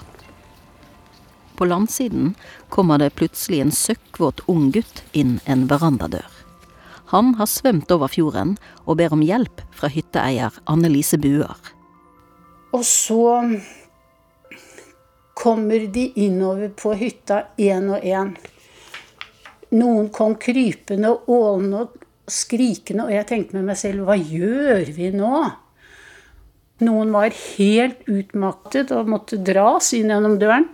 På 1.59 1.66
landsiden 1.68 2.35
kommer 2.68 2.99
det 2.99 3.14
plutselig 3.18 3.61
en 3.61 3.75
søkkvåt 3.75 4.47
ung 4.49 4.70
gutt 4.73 5.02
inn 5.12 5.38
en 5.44 5.66
verandadør. 5.68 6.28
Han 7.11 7.35
har 7.40 7.50
svømt 7.50 7.90
over 7.90 8.09
fjorden 8.09 8.54
og 8.87 9.00
ber 9.02 9.12
om 9.12 9.23
hjelp 9.26 9.61
fra 9.75 9.90
hytteeier 9.90 10.54
Anne-Lise 10.70 11.18
Buer. 11.18 11.59
Og 12.70 12.85
så 12.87 13.59
kommer 15.35 15.88
de 15.90 16.06
innover 16.14 16.70
på 16.78 16.94
hytta 16.94 17.42
én 17.59 17.90
og 17.90 18.06
én. 18.06 18.37
Noen 19.70 20.08
kom 20.14 20.34
krypende 20.40 21.12
og 21.12 21.28
ålende 21.30 21.84
og 21.84 22.30
skrikende, 22.30 23.06
og 23.06 23.14
jeg 23.14 23.26
tenkte 23.28 23.58
med 23.58 23.68
meg 23.70 23.78
selv 23.78 24.06
hva 24.06 24.16
gjør 24.18 24.90
vi 24.96 25.10
nå? 25.14 25.44
Noen 26.86 27.12
var 27.12 27.34
helt 27.34 28.06
utmattet 28.08 28.90
og 28.96 29.10
måtte 29.12 29.38
dras 29.44 29.92
inn 29.96 30.10
gjennom 30.10 30.38
døren. 30.40 30.66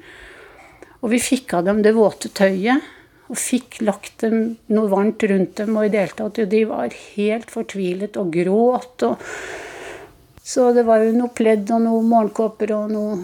Og 1.03 1.11
vi 1.13 1.21
fikk 1.23 1.57
av 1.59 1.67
dem 1.67 1.83
det 1.85 1.97
våte 1.97 2.31
tøyet 2.35 2.85
og 3.27 3.39
fikk 3.41 3.81
lagt 3.83 4.23
dem 4.23 4.55
noe 4.71 4.91
varmt 4.91 5.25
rundt 5.27 5.59
dem. 5.59 5.75
Og 5.77 5.89
i 5.89 5.93
det 5.93 6.47
de 6.53 6.63
var 6.71 6.95
helt 7.17 7.51
fortvilet 7.51 8.17
og 8.21 8.31
gråt. 8.33 9.03
Og 9.03 10.47
så 10.47 10.71
det 10.73 10.87
var 10.87 11.03
jo 11.03 11.13
noe 11.17 11.35
pledd 11.35 11.73
og 11.75 11.83
noe 11.89 12.07
morgenkåper 12.07 12.73
og 12.79 12.93
noe 12.95 13.19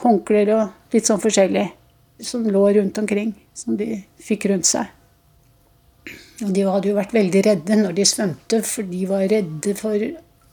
håndklær 0.00 0.54
og 0.56 0.94
litt 0.94 1.06
sånn 1.06 1.22
forskjellig 1.22 1.68
som 2.20 2.44
lå 2.46 2.62
rundt 2.72 2.98
omkring, 2.98 3.32
som 3.54 3.76
de 3.76 4.04
fikk 4.22 4.46
rundt 4.50 4.68
seg. 4.68 4.90
Og 6.44 6.52
de 6.54 6.64
hadde 6.66 6.90
jo 6.90 6.98
vært 6.98 7.14
veldig 7.14 7.42
redde 7.46 7.78
når 7.78 7.96
de 7.96 8.06
svømte, 8.08 8.60
for 8.66 8.86
de 8.90 9.02
var 9.08 9.26
redde 9.30 9.74
for 9.78 10.06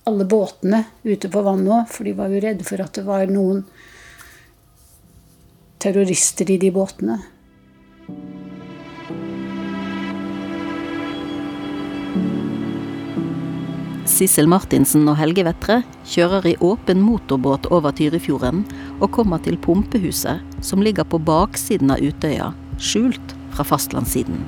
alle 0.10 0.26
båtene 0.26 0.84
ute 1.04 1.30
på 1.32 1.44
vannet 1.46 1.74
òg. 1.76 1.90
For 1.92 2.08
de 2.08 2.16
var 2.18 2.34
jo 2.34 2.42
redde 2.44 2.68
for 2.68 2.84
at 2.84 2.98
det 2.98 3.06
var 3.08 3.30
noen 3.32 3.64
terrorister 5.82 6.50
i 6.54 6.60
de 6.62 6.72
båtene. 6.74 7.18
Sissel 14.12 14.50
Martinsen 14.52 15.08
og 15.08 15.16
Helge 15.22 15.46
Vettre 15.48 15.78
kjører 16.12 16.50
i 16.50 16.58
åpen 16.60 17.00
motorbåt 17.00 17.70
over 17.72 17.94
Tyrifjorden 17.96 18.66
og 19.00 19.14
kommer 19.16 19.40
til 19.44 19.56
pumpehuset 19.62 20.42
som 20.66 20.84
ligger 20.84 21.08
på 21.08 21.20
baksiden 21.24 21.94
av 21.94 22.04
Utøya, 22.04 22.50
skjult 22.76 23.36
fra 23.56 23.64
fastlandssiden. 23.68 24.44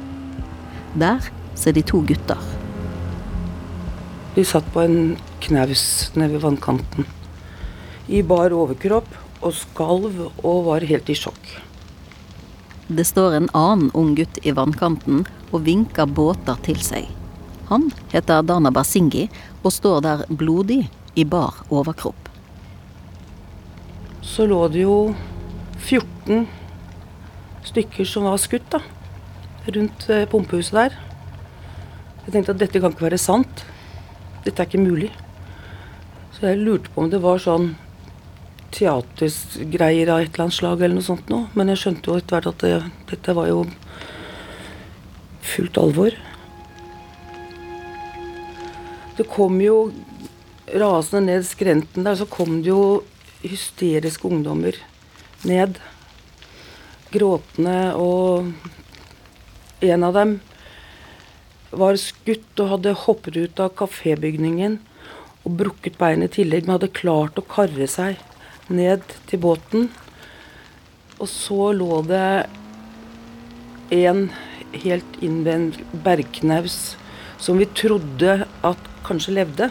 Der 1.00 1.24
ser 1.56 1.78
de 1.78 1.86
to 1.86 2.04
gutter. 2.04 2.44
De 4.36 4.44
satt 4.44 4.68
på 4.76 4.84
en 4.84 5.16
knaus 5.46 5.86
nede 6.18 6.36
ved 6.36 6.44
vannkanten. 6.44 7.08
I 8.12 8.20
bar 8.28 8.52
overkropp 8.52 9.10
og 9.40 9.56
skalv 9.56 10.20
og 10.44 10.64
var 10.68 10.84
helt 10.92 11.08
i 11.08 11.18
sjokk. 11.18 11.58
Det 12.92 13.08
står 13.08 13.40
en 13.40 13.52
annen 13.56 13.94
ung 13.96 14.12
gutt 14.20 14.44
i 14.44 14.52
vannkanten 14.52 15.24
og 15.54 15.62
vinker 15.64 16.10
båter 16.10 16.60
til 16.68 16.82
seg. 16.84 17.08
Han 17.74 17.88
heter 18.12 18.46
Dana 18.46 18.70
Basingi 18.70 19.24
og 19.64 19.72
står 19.74 20.04
der 20.06 20.20
blodig 20.30 20.84
i 21.18 21.24
bar 21.26 21.64
overkropp. 21.74 22.30
Så 24.22 24.46
lå 24.46 24.60
det 24.70 24.84
jo 24.84 24.98
14 25.82 26.46
stykker 27.66 28.06
som 28.06 28.28
var 28.30 28.38
skutt 28.42 28.68
da, 28.76 28.80
rundt 29.74 30.06
eh, 30.14 30.28
pumpehuset 30.30 30.78
der. 30.78 30.98
Jeg 32.24 32.36
tenkte 32.36 32.54
at 32.54 32.62
dette 32.62 32.82
kan 32.84 32.94
ikke 32.94 33.08
være 33.08 33.20
sant. 33.22 33.64
Dette 34.46 34.62
er 34.62 34.70
ikke 34.70 34.84
mulig. 34.84 35.10
Så 36.36 36.52
jeg 36.52 36.62
lurte 36.62 36.94
på 36.94 37.04
om 37.04 37.10
det 37.10 37.24
var 37.24 37.42
sånn 37.42 37.72
teatergreier 38.74 40.12
av 40.14 40.22
et 40.22 40.30
eller 40.30 40.46
annet 40.46 40.58
slag 40.60 40.82
eller 40.82 41.00
noe 41.00 41.08
sånt 41.10 41.34
noe. 41.34 41.50
Men 41.58 41.74
jeg 41.74 41.82
skjønte 41.82 42.12
jo 42.12 42.20
etter 42.22 42.38
hvert 42.38 42.52
at 42.54 42.68
det, 42.68 42.78
dette 43.10 43.36
var 43.38 43.50
jo 43.50 43.66
fullt 45.54 45.82
alvor. 45.82 46.22
Det 49.18 49.28
kom 49.30 49.60
jo 49.62 49.92
rasende 50.74 51.28
ned 51.28 51.46
skrenten 51.46 52.06
der, 52.08 52.16
så 52.18 52.26
kom 52.26 52.62
det 52.64 52.72
jo 52.72 53.04
hysteriske 53.44 54.26
ungdommer 54.28 54.78
ned. 55.46 55.78
Gråtende, 57.14 57.94
og 57.94 58.50
en 59.84 60.08
av 60.08 60.16
dem 60.18 60.38
var 61.74 61.98
skutt 62.02 62.62
og 62.64 62.72
hadde 62.72 62.96
hoppet 63.04 63.38
ut 63.38 63.62
av 63.62 63.74
kafébygningen 63.78 64.80
og 65.44 65.58
brukket 65.60 66.00
beinet 66.00 66.34
i 66.34 66.42
tillegg, 66.42 66.66
men 66.66 66.78
hadde 66.78 66.94
klart 66.96 67.38
å 67.38 67.46
karre 67.46 67.88
seg 67.90 68.18
ned 68.74 69.04
til 69.30 69.42
båten. 69.44 69.90
Og 71.20 71.30
så 71.30 71.70
lå 71.76 72.02
det 72.08 72.48
en 73.94 74.26
helt 74.74 75.22
innvendt 75.22 75.78
bergknaus 76.06 76.96
som 77.44 77.60
vi 77.60 77.68
trodde 77.76 78.40
at 78.66 78.90
kanskje 79.06 79.36
levde. 79.40 79.70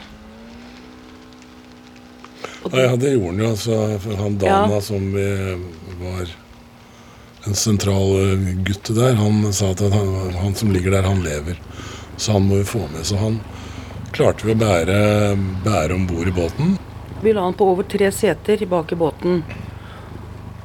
Ja, 2.73 2.97
det 2.97 3.11
gjorde 3.13 3.27
han 3.27 3.41
jo. 3.43 3.51
Altså, 3.51 3.79
for 4.01 4.17
han 4.23 4.39
Dana 4.39 4.75
Ja. 4.75 4.81
som 4.81 5.13
vi 5.15 5.27
var 6.01 6.29
en 7.47 7.55
sentral 7.55 8.13
eh, 8.23 8.55
gutt 8.65 8.93
der, 8.95 9.15
han 9.19 9.53
sa 9.53 9.73
at 9.73 9.81
han, 9.81 10.31
han 10.39 10.55
som 10.55 10.71
ligger 10.73 10.91
der, 10.91 11.03
han 11.03 11.23
lever. 11.25 11.59
Så 12.17 12.33
han 12.33 12.47
må 12.47 12.61
vi 12.61 12.65
få 12.65 12.79
med. 12.93 13.05
Så 13.05 13.17
han 13.19 13.41
klarte 14.13 14.47
vi 14.47 14.55
å 14.55 14.59
bære, 14.59 14.99
bære 15.65 15.95
om 15.95 16.07
bord 16.07 16.29
i 16.29 16.35
båten. 16.37 16.79
Vi 17.23 17.33
la 17.33 17.43
han 17.43 17.55
på 17.55 17.67
over 17.73 17.83
tre 17.87 18.11
seter 18.13 18.67
bak 18.67 18.93
i 18.93 18.99
båten. 18.99 19.43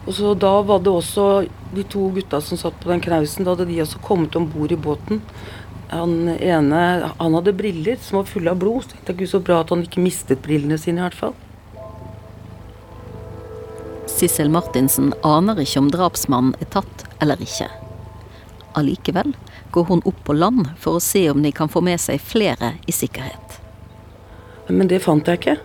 Og 0.08 0.14
så 0.14 0.34
Da 0.40 0.62
var 0.62 0.80
det 0.80 0.92
også 0.94 1.48
de 1.76 1.84
to 1.84 2.10
gutta 2.16 2.40
som 2.42 2.58
satt 2.58 2.80
på 2.80 2.90
den 2.90 3.02
knausen, 3.02 3.44
da 3.44 3.52
hadde 3.56 3.68
de 3.68 3.82
også 3.82 4.00
kommet 4.02 4.36
om 4.36 4.48
bord 4.48 4.72
i 4.72 4.76
båten. 4.76 5.22
Han 5.90 6.30
ene 6.36 6.80
han 7.18 7.36
hadde 7.38 7.54
briller 7.56 8.00
som 8.04 8.20
var 8.20 8.30
fulle 8.30 8.52
av 8.52 8.60
blod. 8.60 8.84
Så 8.84 8.94
tenkte 8.96 9.14
jeg 9.14 9.22
gud 9.22 9.34
så 9.34 9.44
bra 9.44 9.62
at 9.64 9.74
han 9.74 9.86
ikke 9.86 10.04
mistet 10.04 10.44
brillene 10.44 10.80
sine. 10.82 11.00
i 11.00 11.08
hvert 11.08 11.22
fall. 11.22 11.36
Sissel 14.18 14.50
Martinsen 14.50 15.12
aner 15.28 15.60
ikke 15.62 15.84
om 15.84 15.92
drapsmannen 15.94 16.56
er 16.64 16.70
tatt 16.74 17.06
eller 17.22 17.40
ikke. 17.44 17.70
Allikevel 18.78 19.36
går 19.72 19.88
hun 19.92 20.02
opp 20.10 20.20
på 20.26 20.34
land 20.34 20.72
for 20.82 20.98
å 20.98 21.04
se 21.04 21.28
om 21.30 21.44
de 21.44 21.52
kan 21.54 21.70
få 21.70 21.84
med 21.86 22.02
seg 22.02 22.22
flere 22.24 22.76
i 22.90 22.96
sikkerhet. 22.96 23.60
Men 24.70 24.90
det 24.90 25.04
fant 25.06 25.28
jeg 25.28 25.40
ikke. 25.40 25.58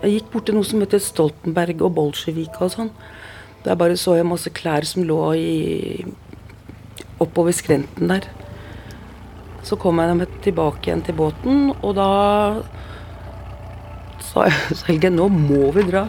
Jeg 0.00 0.16
gikk 0.16 0.32
bort 0.32 0.48
til 0.48 0.56
noe 0.56 0.66
som 0.66 0.82
heter 0.82 1.00
Stoltenberg 1.02 1.82
og 1.84 1.94
Bolsjevika 1.96 2.64
og 2.66 2.74
sånn. 2.74 2.90
Der 3.64 3.78
bare 3.78 3.98
så 4.00 4.16
jeg 4.16 4.28
masse 4.28 4.50
klær 4.56 4.86
som 4.88 5.04
lå 5.04 5.20
i 5.36 5.50
oppover 7.20 7.52
skrenten 7.54 8.08
der. 8.10 8.26
Så 9.62 9.76
kom 9.76 10.00
jeg 10.00 10.28
tilbake 10.44 10.88
igjen 10.88 11.02
til 11.04 11.16
båten, 11.18 11.70
og 11.82 11.94
da 11.98 12.10
sa 14.30 14.46
jeg 14.48 14.60
til 14.68 14.86
Helge, 14.88 15.12
nå 15.14 15.28
må 15.32 15.70
vi 15.76 15.86
dra. 15.90 16.06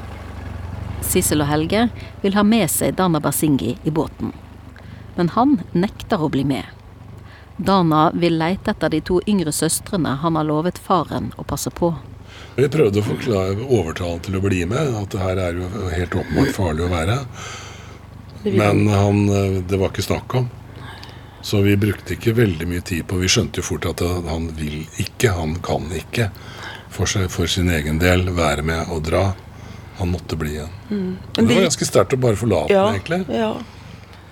Sissel 1.05 1.43
og 1.43 1.49
Helge 1.49 1.87
vil 2.21 2.37
ha 2.37 2.43
med 2.47 2.69
seg 2.71 2.95
Dana 2.99 3.19
Basingi 3.23 3.75
i 3.83 3.91
båten. 3.91 4.31
Men 5.17 5.33
han 5.35 5.57
nekter 5.73 6.21
å 6.21 6.29
bli 6.31 6.45
med. 6.47 6.63
Dana 7.61 8.07
vil 8.15 8.39
leite 8.39 8.71
etter 8.71 8.89
de 8.93 9.01
to 9.05 9.19
yngre 9.29 9.51
søstrene 9.53 10.15
han 10.21 10.37
har 10.39 10.47
lovet 10.47 10.79
faren 10.81 11.29
å 11.37 11.45
passe 11.45 11.69
på. 11.73 11.91
Vi 12.55 12.69
prøvde 12.71 13.01
å 13.01 13.05
forklare, 13.05 13.57
overtale 13.67 14.15
han 14.15 14.23
til 14.25 14.37
å 14.39 14.43
bli 14.43 14.63
med. 14.69 14.95
At 15.01 15.11
det 15.13 15.21
her 15.21 15.41
er 15.49 15.59
jo 15.59 15.67
helt 15.91 16.15
åpenbart 16.21 16.55
farlig 16.55 16.87
å 16.87 16.91
være. 16.91 17.17
Men 18.47 18.87
han, 18.87 19.21
eh, 19.29 19.61
det 19.67 19.77
var 19.77 19.91
ikke 19.91 20.07
snakk 20.07 20.35
om. 20.39 20.49
Så 21.41 21.61
vi 21.65 21.77
brukte 21.77 22.13
ikke 22.13 22.35
veldig 22.37 22.67
mye 22.69 22.83
tid 22.85 23.07
på 23.09 23.17
Vi 23.17 23.29
skjønte 23.31 23.61
jo 23.61 23.65
fort 23.65 23.87
at 23.89 24.03
han 24.29 24.51
vil 24.57 24.83
ikke, 25.01 25.33
han 25.33 25.55
kan 25.65 25.87
ikke 25.95 26.29
for, 26.91 27.09
seg, 27.09 27.29
for 27.33 27.49
sin 27.49 27.71
egen 27.73 27.99
del 28.01 28.27
være 28.35 28.65
med 28.65 28.91
og 28.91 29.05
dra. 29.07 29.31
Han 29.97 30.11
måtte 30.13 30.37
bli 30.37 30.55
igjen. 30.57 30.75
Mm. 30.89 31.17
Men 31.37 31.47
det 31.47 31.55
var 31.55 31.67
ganske 31.69 31.87
sterkt 31.87 32.13
å 32.17 32.21
bare 32.21 32.39
forlate 32.39 32.73
ja, 32.73 32.85
den, 32.87 32.99
egentlig. 32.99 33.23
Ja. 33.37 33.53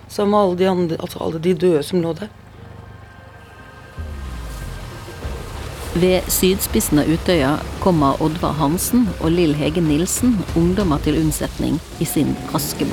Sammen 0.10 0.34
med 0.34 0.40
alle 0.40 0.60
de, 0.60 0.70
andre, 0.70 1.00
altså 1.00 1.24
alle 1.26 1.42
de 1.46 1.54
døde 1.54 1.84
som 1.86 2.02
lå 2.04 2.14
der. 2.18 2.30
Ved 6.00 6.30
sydspissen 6.30 7.02
av 7.02 7.10
Utøya 7.10 7.56
kommer 7.84 8.22
Oddvar 8.22 8.54
Hansen 8.60 9.08
og 9.20 9.34
Lill 9.34 9.56
Hege 9.58 9.82
Nilsen 9.82 10.38
ungdommer 10.60 11.02
til 11.06 11.18
unnsetning 11.18 11.82
i 12.00 12.08
sin 12.08 12.36
raske 12.54 12.86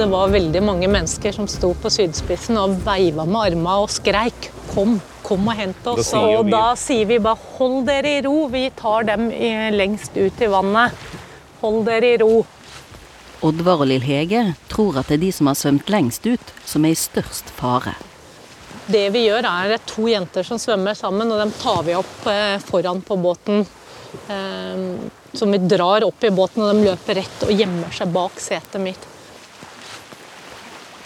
Det 0.00 0.06
var 0.08 0.30
veldig 0.32 0.60
mange 0.64 0.88
mennesker 0.88 1.34
som 1.36 1.44
sto 1.50 1.74
på 1.76 1.90
sydspissen 1.92 2.56
og 2.56 2.78
veiva 2.86 3.26
med 3.28 3.50
armene 3.50 3.72
og 3.82 3.90
skreik 3.92 4.46
'kom, 4.70 4.94
kom 5.22 5.48
og 5.52 5.58
hent 5.58 5.84
oss'. 5.84 6.12
Da 6.14 6.38
Og 6.38 6.48
da 6.48 6.74
sier 6.74 7.04
vi 7.04 7.18
bare 7.18 7.36
'hold 7.36 7.84
dere 7.84 8.08
i 8.16 8.22
ro', 8.22 8.48
vi 8.48 8.70
tar 8.70 9.04
dem 9.04 9.30
i, 9.30 9.70
lengst 9.70 10.16
ut 10.16 10.40
i 10.40 10.46
vannet. 10.46 10.96
Hold 11.60 11.84
dere 11.84 12.14
i 12.14 12.16
ro. 12.16 12.46
Oddvar 13.42 13.82
og 13.82 13.88
Lill 13.88 14.00
Hege 14.00 14.54
tror 14.70 14.96
at 14.96 15.08
det 15.08 15.18
er 15.18 15.24
de 15.26 15.32
som 15.32 15.46
har 15.48 15.54
svømt 15.54 15.90
lengst 15.90 16.24
ut, 16.24 16.46
som 16.64 16.84
er 16.86 16.92
i 16.92 16.94
størst 16.94 17.52
fare. 17.60 17.94
Det 18.88 19.12
vi 19.12 19.28
gjør 19.28 19.44
er 19.44 19.78
to 19.84 20.08
jenter 20.08 20.42
som 20.42 20.56
svømmer 20.56 20.96
sammen, 20.96 21.30
og 21.30 21.38
dem 21.38 21.52
tar 21.52 21.82
vi 21.82 21.92
opp 21.92 22.26
eh, 22.26 22.56
foran 22.58 23.02
på 23.02 23.20
båten. 23.20 23.66
Eh, 24.28 24.96
som 25.36 25.52
vi 25.52 25.58
drar 25.58 26.04
opp 26.04 26.24
i 26.24 26.30
båten, 26.30 26.62
og 26.62 26.74
de 26.74 26.88
løper 26.88 27.14
rett 27.20 27.42
og 27.42 27.52
gjemmer 27.52 27.92
seg 27.92 28.08
bak 28.08 28.40
setet 28.40 28.80
mitt. 28.80 29.19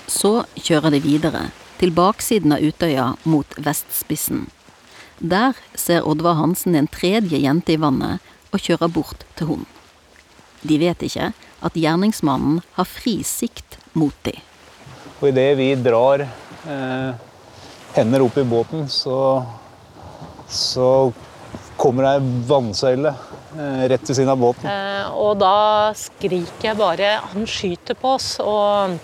Så 0.06 0.44
kjører 0.56 0.94
de 0.94 1.00
videre, 1.04 1.46
til 1.80 1.92
baksiden 1.94 2.54
av 2.54 2.62
Utøya 2.62 3.14
mot 3.24 3.56
vestspissen. 3.56 4.46
Der 5.18 5.54
ser 5.74 6.06
Oddvar 6.08 6.36
Hansen 6.38 6.74
en 6.74 6.90
tredje 6.90 7.38
jente 7.38 7.74
i 7.74 7.80
vannet 7.80 8.22
og 8.52 8.62
kjører 8.62 8.90
bort 8.92 9.24
til 9.38 9.50
hun. 9.50 9.66
De 10.64 10.78
vet 10.80 11.02
ikke 11.06 11.32
at 11.64 11.78
gjerningsmannen 11.78 12.60
har 12.76 12.88
fri 12.88 13.18
sikt 13.26 13.78
mot 13.96 14.16
de. 14.26 14.34
Og 15.20 15.30
idet 15.30 15.50
vi 15.58 15.68
drar 15.80 16.24
eh, 16.24 17.10
hender 17.94 18.24
opp 18.24 18.36
i 18.40 18.44
båten, 18.48 18.88
så, 18.90 19.44
så 20.50 20.88
kommer 21.80 22.08
ei 22.10 22.18
vannsøyle 22.48 23.12
eh, 23.12 23.84
rett 23.92 24.08
ved 24.08 24.18
siden 24.18 24.32
av 24.34 24.40
båten. 24.42 24.68
Eh, 24.68 25.08
og 25.14 25.38
da 25.40 25.92
skriker 25.96 26.70
jeg 26.70 26.80
bare 26.80 27.18
'han 27.22 27.46
skyter 27.46 27.94
på 27.94 28.16
oss'. 28.18 28.40
Og 28.42 28.98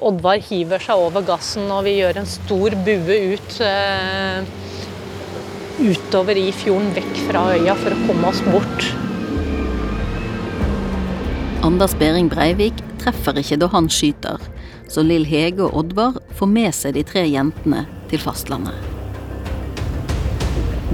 Oddvar 0.00 0.40
hiver 0.40 0.80
seg 0.80 0.96
over 0.96 1.24
gassen, 1.28 1.66
og 1.68 1.84
vi 1.84 1.98
gjør 1.98 2.22
en 2.22 2.28
stor 2.28 2.76
bue 2.86 3.16
ut 3.34 3.56
eh, 3.66 4.46
utover 5.80 6.40
i 6.40 6.48
fjorden, 6.56 6.88
vekk 6.96 7.20
fra 7.26 7.42
øya, 7.52 7.74
for 7.82 7.92
å 7.92 8.06
komme 8.06 8.30
oss 8.30 8.40
bort. 8.48 8.86
Anders 11.66 11.92
Behring 12.00 12.30
Breivik 12.32 12.80
treffer 13.02 13.36
ikke 13.42 13.60
da 13.60 13.68
han 13.74 13.90
skyter, 13.92 14.40
så 14.88 15.04
Lill 15.04 15.28
Hege 15.28 15.66
og 15.66 15.76
Oddvar 15.82 16.16
får 16.38 16.48
med 16.48 16.72
seg 16.76 16.96
de 16.96 17.04
tre 17.04 17.26
jentene 17.28 17.84
til 18.08 18.24
fastlandet. 18.24 18.76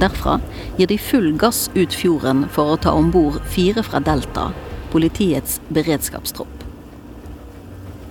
Derfra 0.03 0.41
gir 0.77 0.91
de 0.91 0.99
full 1.01 1.31
gass 1.41 1.69
ut 1.79 1.95
fjorden 1.95 2.45
for 2.53 2.75
å 2.75 2.83
ta 2.83 2.93
om 2.99 3.15
bord 3.15 3.39
fire 3.55 3.87
fra 3.87 4.03
Delta, 4.03 4.51
politiets 4.91 5.61
beredskapstropp. 5.71 6.56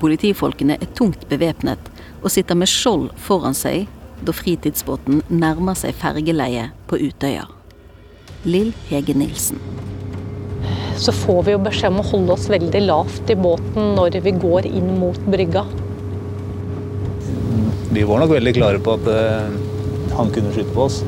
Politifolkene 0.05 0.75
er 0.77 0.89
tungt 0.93 1.23
bevæpnet 1.31 1.87
og 2.19 2.29
sitter 2.29 2.57
med 2.59 2.69
skjold 2.69 3.07
foran 3.25 3.55
seg 3.57 3.87
da 4.21 4.35
fritidsbåten 4.37 5.23
nærmer 5.33 5.73
seg 5.79 5.95
fergeleiet 5.97 6.75
på 6.85 6.99
Utøya. 7.01 7.47
Lill 8.45 8.69
Hege 8.91 9.15
Nilsen. 9.17 9.57
Så 11.01 11.09
får 11.23 11.41
vi 11.47 11.55
jo 11.55 11.63
beskjed 11.65 11.89
om 11.89 12.03
å 12.03 12.05
holde 12.11 12.35
oss 12.37 12.45
veldig 12.53 12.83
lavt 12.85 13.33
i 13.33 13.37
båten 13.47 13.95
når 13.97 14.19
vi 14.27 14.35
går 14.45 14.69
inn 14.69 14.93
mot 14.99 15.17
brygga. 15.25 15.65
De 17.89 18.05
var 18.05 18.21
nok 18.21 18.35
veldig 18.35 18.53
klare 18.59 18.85
på 18.85 18.99
at 18.99 19.09
eh, 19.09 19.59
han 20.19 20.33
kunne 20.35 20.53
skyte 20.53 20.75
på 20.75 20.85
oss. 20.85 21.01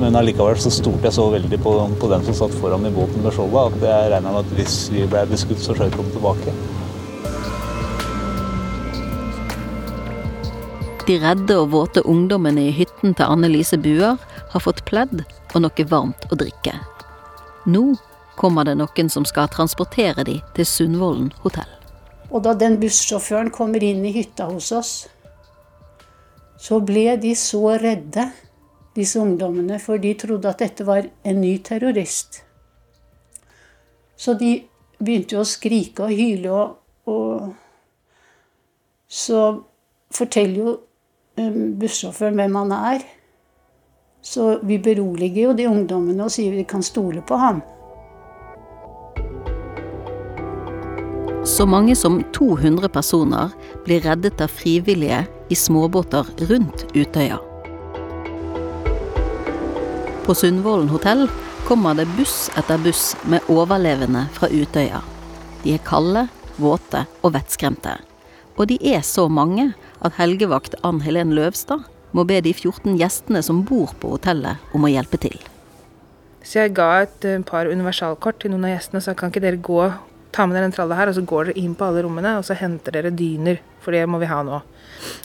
men 0.00 0.16
allikevel 0.16 0.56
så 0.58 0.72
stolte 0.72 1.10
jeg 1.10 1.18
så 1.18 1.28
veldig 1.30 1.58
på, 1.62 1.72
på 2.00 2.08
den 2.10 2.24
som 2.24 2.34
satt 2.38 2.56
foran 2.62 2.88
i 2.88 2.94
båten 2.96 3.20
med 3.22 3.36
skjoldet, 3.36 3.76
at 3.76 3.90
jeg 3.90 4.12
regna 4.14 4.32
med 4.32 4.46
at 4.46 4.54
hvis 4.56 4.86
vi 4.94 5.04
ble 5.04 5.28
beskutt, 5.30 5.60
så 5.60 5.76
skjøt 5.76 6.00
de 6.00 6.14
tilbake. 6.16 6.56
De 11.02 11.16
redde 11.18 11.56
og 11.58 11.72
våte 11.72 12.02
ungdommene 12.06 12.68
i 12.68 12.72
hytten 12.76 13.16
til 13.18 13.26
Anne 13.26 13.48
Lise 13.50 13.74
Buer 13.80 14.20
har 14.52 14.62
fått 14.62 14.84
pledd 14.86 15.24
og 15.50 15.56
noe 15.64 15.86
varmt 15.90 16.28
å 16.30 16.36
drikke. 16.38 16.76
Nå 17.66 17.96
kommer 18.38 18.68
det 18.68 18.76
noen 18.78 19.10
som 19.10 19.26
skal 19.26 19.50
transportere 19.50 20.22
de 20.28 20.36
til 20.54 20.68
Sundvolden 20.68 21.32
hotell. 21.42 21.72
Og 22.30 22.44
da 22.46 22.54
den 22.54 22.78
bussjåføren 22.80 23.50
kommer 23.50 23.82
inn 23.82 24.04
i 24.06 24.12
hytta 24.14 24.46
hos 24.52 24.70
oss, 24.72 24.92
så 26.62 26.78
ble 26.86 27.16
de 27.18 27.34
så 27.34 27.74
redde, 27.82 28.28
disse 28.94 29.18
ungdommene, 29.18 29.80
for 29.82 29.98
de 29.98 30.14
trodde 30.20 30.48
at 30.48 30.62
dette 30.62 30.86
var 30.86 31.08
en 31.26 31.40
ny 31.42 31.56
terrorist. 31.66 32.44
Så 34.14 34.36
de 34.38 34.54
begynte 35.02 35.34
jo 35.34 35.42
å 35.42 35.48
skrike 35.48 36.06
og 36.06 36.14
hyle, 36.14 36.54
og, 36.54 36.78
og 37.10 37.52
så 39.10 39.42
forteller 40.14 40.62
jo 40.62 40.78
bussjåføren 41.36 42.38
hvem 42.40 42.56
han 42.60 42.72
er. 42.76 43.04
Så 44.22 44.58
vi 44.62 44.78
beroliger 44.78 45.48
jo 45.48 45.54
de 45.58 45.68
ungdommene 45.68 46.26
og 46.26 46.30
sier 46.30 46.54
vi 46.54 46.64
kan 46.68 46.82
stole 46.82 47.22
på 47.26 47.38
ham. 47.40 47.62
Så 51.44 51.66
mange 51.66 51.96
som 51.98 52.20
200 52.32 52.86
personer 52.94 53.50
blir 53.82 54.04
reddet 54.04 54.40
av 54.40 54.52
frivillige 54.52 55.24
i 55.50 55.58
småbåter 55.58 56.28
rundt 56.46 56.86
Utøya. 56.94 57.40
På 60.22 60.36
Sundvolden 60.38 60.92
hotell 60.92 61.26
kommer 61.66 61.98
det 61.98 62.06
buss 62.14 62.46
etter 62.54 62.78
buss 62.78 63.16
med 63.26 63.50
overlevende 63.50 64.28
fra 64.36 64.46
Utøya. 64.54 65.02
De 65.64 65.74
er 65.74 65.82
kalde, 65.82 66.28
våte 66.62 67.06
og 67.22 67.34
vettskremte. 67.34 67.98
Og 68.58 68.68
de 68.68 68.76
er 68.92 69.00
så 69.06 69.28
mange 69.32 69.72
at 70.04 70.18
helgevakt 70.18 70.76
Ann 70.84 71.00
Helen 71.04 71.32
Løvstad 71.36 71.86
må 72.12 72.26
be 72.28 72.40
de 72.44 72.52
14 72.52 72.98
gjestene 73.00 73.42
som 73.44 73.62
bor 73.66 73.94
på 74.00 74.14
hotellet 74.16 74.72
om 74.76 74.84
å 74.84 74.90
hjelpe 74.92 75.20
til. 75.22 75.38
Så 76.42 76.64
jeg 76.64 76.74
ga 76.76 76.88
et 77.04 77.26
eh, 77.28 77.42
par 77.46 77.70
universalkort 77.70 78.40
til 78.42 78.52
noen 78.52 78.66
av 78.66 78.74
gjestene 78.74 79.00
og 79.00 79.06
sa 79.06 79.14
kan 79.16 79.32
ikke 79.32 79.44
dere 79.44 79.62
gå, 79.62 79.78
ta 80.34 80.46
med 80.46 80.56
dere 80.56 80.66
den 80.66 80.74
tralla 80.74 80.98
her, 80.98 81.10
og 81.10 81.16
så 81.16 81.24
går 81.28 81.50
dere 81.50 81.62
inn 81.62 81.76
på 81.78 81.86
alle 81.86 82.02
rommene 82.04 82.34
og 82.38 82.46
så 82.46 82.56
henter 82.58 82.96
dere 82.96 83.12
dyner, 83.14 83.60
for 83.84 83.94
det 83.94 84.02
må 84.10 84.20
vi 84.20 84.30
ha 84.30 84.40
nå. 84.46 84.58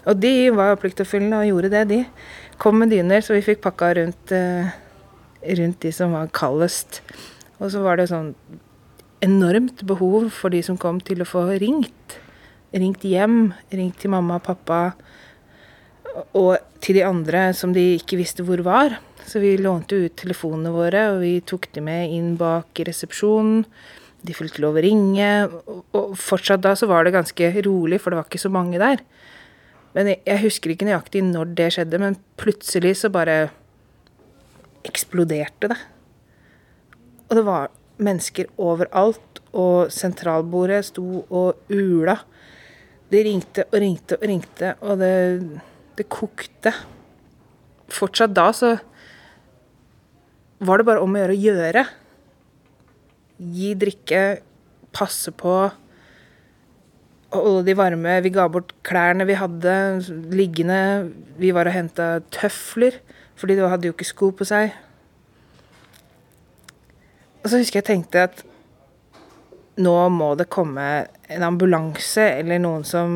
Og 0.08 0.20
de 0.22 0.34
var 0.56 0.78
pliktoppfyllende 0.82 1.42
og 1.42 1.50
gjorde 1.50 1.74
det, 1.74 1.84
de. 1.90 2.00
Kom 2.62 2.80
med 2.82 2.94
dyner, 2.94 3.24
så 3.26 3.36
vi 3.36 3.44
fikk 3.46 3.62
pakka 3.66 3.92
rundt, 3.98 4.34
uh, 4.34 4.70
rundt 5.60 5.82
de 5.84 5.92
som 5.94 6.16
var 6.18 6.32
kaldest. 6.34 7.02
Og 7.58 7.70
så 7.74 7.82
var 7.86 8.00
det 8.00 8.10
sånn 8.10 8.32
enormt 9.26 9.84
behov 9.90 10.32
for 10.34 10.54
de 10.54 10.64
som 10.66 10.80
kom 10.82 11.02
til 11.02 11.22
å 11.24 11.30
få 11.30 11.46
ringt. 11.62 12.18
Ringt 12.76 13.06
hjem, 13.08 13.54
ringt 13.72 14.02
til 14.02 14.12
mamma 14.12 14.42
og 14.42 14.48
pappa 14.48 14.82
og 16.38 16.58
til 16.84 16.98
de 16.98 17.06
andre 17.06 17.52
som 17.56 17.74
de 17.76 17.94
ikke 17.98 18.20
visste 18.20 18.46
hvor 18.46 18.62
var. 18.66 18.98
Så 19.28 19.42
vi 19.44 19.58
lånte 19.60 19.98
ut 20.06 20.16
telefonene 20.20 20.72
våre, 20.72 21.10
og 21.14 21.22
vi 21.24 21.34
tok 21.44 21.68
de 21.76 21.84
med 21.84 22.14
inn 22.16 22.36
bak 22.40 22.80
resepsjonen. 22.88 23.66
De 24.24 24.36
fikk 24.36 24.62
lov 24.64 24.80
å 24.80 24.84
ringe. 24.84 25.32
Og 25.96 26.16
fortsatt 26.20 26.64
da 26.64 26.74
så 26.80 26.88
var 26.90 27.06
det 27.06 27.16
ganske 27.16 27.52
rolig, 27.68 28.00
for 28.02 28.12
det 28.12 28.22
var 28.22 28.30
ikke 28.30 28.46
så 28.46 28.54
mange 28.54 28.80
der. 28.82 29.04
Men 29.98 30.14
jeg 30.16 30.44
husker 30.44 30.74
ikke 30.74 30.88
nøyaktig 30.88 31.24
når 31.28 31.52
det 31.58 31.70
skjedde, 31.76 32.00
men 32.02 32.18
plutselig 32.40 32.96
så 33.02 33.12
bare 33.14 33.50
eksploderte 34.88 35.72
det. 35.74 35.80
Og 37.28 37.36
det 37.36 37.44
var 37.48 37.72
mennesker 38.00 38.50
overalt, 38.62 39.42
og 39.58 39.92
sentralbordet 39.92 40.84
sto 40.88 41.24
og 41.28 41.74
ula. 41.74 42.20
De 43.12 43.24
ringte 43.24 43.64
og 43.70 43.80
ringte 43.80 44.18
og 44.20 44.28
ringte, 44.28 44.76
og 44.84 45.00
det 45.00 45.16
det 45.98 46.06
kokte. 46.14 46.74
Fortsatt 47.94 48.36
da 48.38 48.52
så 48.54 48.76
var 50.58 50.80
det 50.80 50.88
bare 50.90 51.04
om 51.04 51.16
å 51.16 51.22
gjøre 51.22 51.36
å 51.36 51.42
gjøre. 51.42 51.84
Gi 53.58 53.74
drikke, 53.78 54.24
passe 54.96 55.34
på, 55.38 55.56
holde 57.34 57.64
de 57.68 57.78
varme. 57.78 58.18
Vi 58.26 58.34
ga 58.34 58.48
bort 58.52 58.74
klærne 58.88 59.28
vi 59.30 59.38
hadde 59.38 59.76
liggende. 60.34 60.82
Vi 61.38 61.54
var 61.56 61.70
og 61.70 61.78
henta 61.78 62.10
tøfler, 62.34 63.00
fordi 63.38 63.58
de 63.58 63.70
hadde 63.70 63.90
jo 63.90 63.96
ikke 63.96 64.12
sko 64.12 64.32
på 64.38 64.48
seg. 64.48 64.74
Og 67.44 67.52
så 67.52 67.62
husker 67.62 67.80
jeg 67.80 67.90
tenkte 67.92 68.28
at 68.28 68.42
nå 69.78 69.96
må 70.14 70.32
det 70.40 70.50
komme 70.54 70.88
en 71.30 71.46
ambulanse 71.46 72.24
eller 72.40 72.62
noen 72.64 72.86
som 72.88 73.12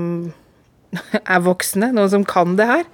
er 1.21 1.41
voksne, 1.45 1.91
noen 1.95 2.11
som 2.11 2.27
kan 2.27 2.57
det 2.59 2.67
her. 2.69 2.85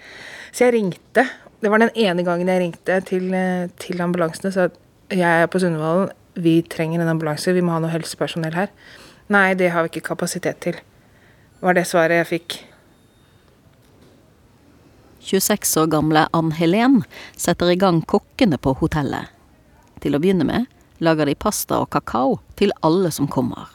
Så 0.51 0.67
jeg 0.67 0.77
ringte. 0.77 1.25
Det 1.61 1.71
var 1.73 1.81
den 1.81 1.93
ene 1.97 2.23
gangen 2.25 2.49
jeg 2.51 2.61
ringte 2.61 2.99
til, 3.09 3.31
eh, 3.33 3.67
til 3.81 4.01
ambulansene. 4.03 4.53
Så 4.53 4.69
jeg 5.13 5.43
er 5.43 5.49
på 5.51 5.61
Sundvolden, 5.61 6.13
vi 6.37 6.61
trenger 6.61 7.01
en 7.01 7.09
ambulanse, 7.15 7.53
vi 7.53 7.63
må 7.65 7.73
ha 7.73 7.81
noe 7.81 7.91
helsepersonell 7.91 8.53
her. 8.53 8.71
Nei, 9.33 9.55
det 9.57 9.71
har 9.73 9.83
vi 9.83 9.95
ikke 9.95 10.13
kapasitet 10.13 10.61
til. 10.63 10.77
Var 11.61 11.73
det 11.73 11.87
svaret 11.89 12.21
jeg 12.21 12.29
fikk. 12.29 12.59
26 15.27 15.73
år 15.81 15.89
gamle 15.91 16.27
Ann 16.37 16.53
Helen 16.55 17.01
setter 17.35 17.73
i 17.73 17.79
gang 17.79 18.03
kokkene 18.07 18.59
på 18.61 18.77
hotellet. 18.79 19.33
Til 19.99 20.15
å 20.15 20.21
begynne 20.23 20.45
med 20.47 20.69
lager 21.03 21.29
de 21.29 21.35
pasta 21.37 21.81
og 21.83 21.91
kakao 21.93 22.37
til 22.59 22.73
alle 22.85 23.11
som 23.13 23.29
kommer. 23.29 23.69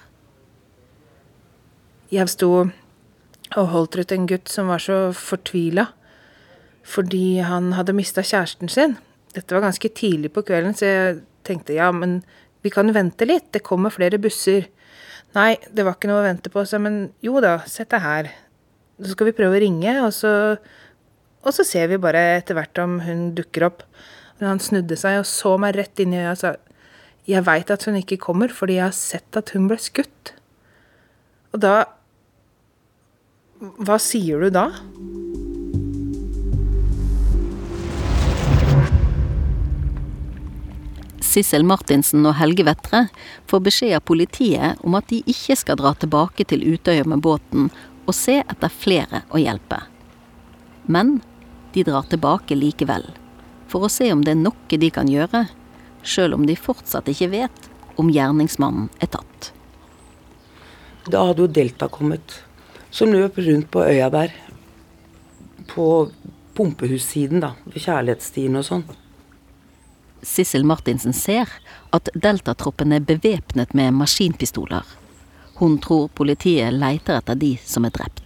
Jeg 2.13 2.29
sto 2.29 2.51
og 3.53 3.67
holdt 3.73 3.99
rundt 3.99 4.15
en 4.15 4.29
gutt 4.29 4.53
som 4.53 4.71
var 4.73 4.83
så 4.83 4.99
fortvila 5.17 5.89
fordi 6.83 7.39
han 7.47 7.71
hadde 7.77 7.95
mista 7.95 8.25
kjæresten 8.27 8.71
sin. 8.73 8.97
Dette 9.37 9.55
var 9.55 9.63
ganske 9.63 9.89
tidlig 9.95 10.33
på 10.35 10.43
kvelden, 10.43 10.75
så 10.75 10.89
jeg 10.89 11.21
tenkte 11.47 11.77
ja, 11.77 11.93
men 11.95 12.21
vi 12.67 12.73
kan 12.75 12.91
vente 12.95 13.27
litt, 13.29 13.53
det 13.55 13.63
kommer 13.63 13.95
flere 13.95 14.19
busser. 14.19 14.67
Nei, 15.37 15.55
det 15.71 15.87
var 15.87 15.95
ikke 15.95 16.11
noe 16.11 16.25
å 16.25 16.27
vente 16.27 16.51
på, 16.53 16.65
så 16.67 16.81
men 16.83 17.05
jo 17.25 17.39
da, 17.43 17.61
sett 17.71 17.93
deg 17.95 18.03
her. 18.03 18.33
Så 18.99 19.15
skal 19.15 19.31
vi 19.31 19.37
prøve 19.37 19.57
å 19.57 19.63
ringe, 19.63 19.95
og 20.03 20.11
så, 20.17 20.33
og 21.47 21.55
så 21.55 21.65
ser 21.67 21.89
vi 21.93 22.03
bare 22.03 22.21
etter 22.41 22.59
hvert 22.59 22.83
om 22.83 22.99
hun 23.07 23.31
dukker 23.39 23.69
opp. 23.71 23.87
Men 24.41 24.57
han 24.57 24.63
snudde 24.63 24.99
seg 24.99 25.21
og 25.23 25.29
så 25.31 25.55
meg 25.63 25.79
rett 25.79 26.03
inn 26.03 26.15
i 26.15 26.21
øya 26.21 26.35
og 26.35 26.43
sa 26.43 26.55
jeg 27.29 27.45
veit 27.47 27.71
at 27.71 27.85
hun 27.87 27.99
ikke 28.01 28.21
kommer 28.23 28.51
fordi 28.53 28.81
jeg 28.81 28.89
har 28.89 28.97
sett 28.97 29.39
at 29.39 29.53
hun 29.55 29.69
ble 29.71 29.79
skutt. 29.81 30.35
Og 31.55 31.63
da 31.63 31.75
hva 33.63 33.95
sier 34.03 34.43
du 34.43 34.51
da? 34.51 34.67
Sissel 41.23 41.63
Martinsen 41.65 42.27
og 42.27 42.35
Helge 42.41 42.67
Vettre 42.67 43.07
får 43.49 43.63
beskjed 43.69 43.95
av 43.97 44.05
politiet 44.05 44.83
om 44.85 44.99
at 44.99 45.07
de 45.13 45.23
ikke 45.31 45.57
skal 45.57 45.79
dra 45.79 45.95
tilbake 45.95 46.45
til 46.51 46.67
Utøya 46.75 47.07
med 47.09 47.23
båten 47.25 47.71
og 48.03 48.17
se 48.19 48.41
etter 48.43 48.75
flere 48.83 49.23
å 49.31 49.41
hjelpe. 49.41 49.79
Men 50.91 51.21
de 51.73 51.87
drar 51.87 52.11
tilbake 52.11 52.59
likevel, 52.59 53.07
for 53.71 53.87
å 53.87 53.93
se 53.93 54.11
om 54.13 54.27
det 54.27 54.35
er 54.35 54.43
noe 54.43 54.81
de 54.83 54.91
kan 54.93 55.09
gjøre, 55.09 55.47
sjøl 56.03 56.35
om 56.37 56.47
de 56.47 56.57
fortsatt 56.59 57.09
ikke 57.13 57.31
vet 57.33 57.69
om 58.01 58.11
gjerningsmannen 58.13 58.89
er 59.03 59.11
tatt. 59.13 59.53
Da 61.11 61.27
hadde 61.29 61.45
jo 61.45 61.51
Delta 61.51 61.89
kommet 61.91 62.41
som 62.93 63.13
løp 63.13 63.39
rundt 63.43 63.71
på 63.75 63.83
øya 63.85 64.09
der. 64.13 64.33
På 65.67 66.11
pumpehussiden, 66.55 67.41
da. 67.41 67.55
Ved 67.65 67.83
Kjærlighetsstien 67.83 68.59
og 68.59 68.67
sånn. 68.67 68.85
Sissel 70.23 70.65
Martinsen 70.69 71.15
ser 71.17 71.51
at 71.91 72.11
Deltatroppen 72.15 72.95
er 72.95 73.03
bevæpnet 73.03 73.75
med 73.75 73.97
maskinpistoler. 73.99 74.87
Hun 75.59 75.79
tror 75.83 76.11
politiet 76.15 76.75
leiter 76.77 77.19
etter 77.19 77.39
de 77.39 77.57
som 77.67 77.89
er 77.89 77.95
drept. 77.97 78.22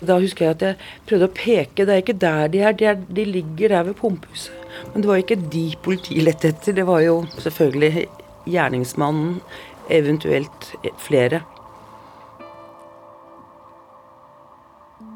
Da 0.00 0.18
husker 0.20 0.44
jeg 0.44 0.56
at 0.56 0.64
jeg 0.66 0.78
prøvde 1.08 1.28
å 1.28 1.34
peke. 1.36 1.86
Det 1.86 1.94
er 1.94 2.02
ikke 2.02 2.20
der 2.20 2.52
de 2.52 2.60
er. 2.60 2.76
De, 2.76 2.88
er, 2.90 3.02
de 3.18 3.24
ligger 3.24 3.72
der 3.72 3.88
ved 3.88 3.96
pumpehuset. 4.00 4.52
Men 4.92 5.02
det 5.02 5.08
var 5.08 5.22
ikke 5.22 5.40
de 5.52 5.66
politiet 5.82 6.26
lette 6.26 6.52
etter. 6.52 6.76
Det 6.76 6.84
var 6.88 7.00
jo 7.04 7.22
selvfølgelig 7.40 8.06
gjerningsmannen, 8.46 9.38
eventuelt 9.90 10.72
flere. 11.00 11.40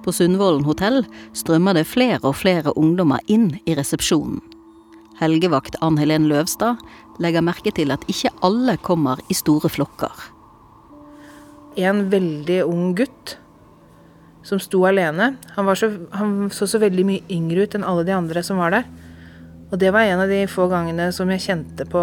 På 0.01 0.15
Sundvolden 0.17 0.65
hotell 0.65 1.03
strømmer 1.37 1.77
det 1.77 1.85
flere 1.91 2.23
og 2.25 2.39
flere 2.41 2.73
ungdommer 2.79 3.21
inn 3.29 3.51
i 3.69 3.77
resepsjonen. 3.77 4.41
Helgevakt 5.21 5.77
Ann 5.85 5.99
Helen 6.01 6.31
Løvstad 6.31 6.81
legger 7.21 7.45
merke 7.45 7.73
til 7.77 7.93
at 7.93 8.07
ikke 8.09 8.33
alle 8.47 8.79
kommer 8.81 9.21
i 9.29 9.37
store 9.37 9.69
flokker. 9.69 10.15
En 11.77 12.07
veldig 12.11 12.63
ung 12.65 12.95
gutt 12.97 13.37
som 14.51 14.61
sto 14.63 14.83
alene. 14.89 15.35
Han, 15.57 15.71
så, 15.79 15.91
han 16.17 16.51
så 16.55 16.69
så 16.69 16.81
veldig 16.83 17.07
mye 17.07 17.27
yngre 17.33 17.65
ut 17.65 17.77
enn 17.79 17.87
alle 17.87 18.07
de 18.09 18.17
andre 18.17 18.43
som 18.47 18.61
var 18.61 18.75
der. 18.75 18.89
Og 19.71 19.79
det 19.79 19.93
var 19.95 20.09
en 20.09 20.25
av 20.25 20.31
de 20.31 20.43
få 20.51 20.67
gangene 20.71 21.11
som 21.15 21.31
jeg 21.31 21.45
kjente 21.47 21.87
på 21.89 22.03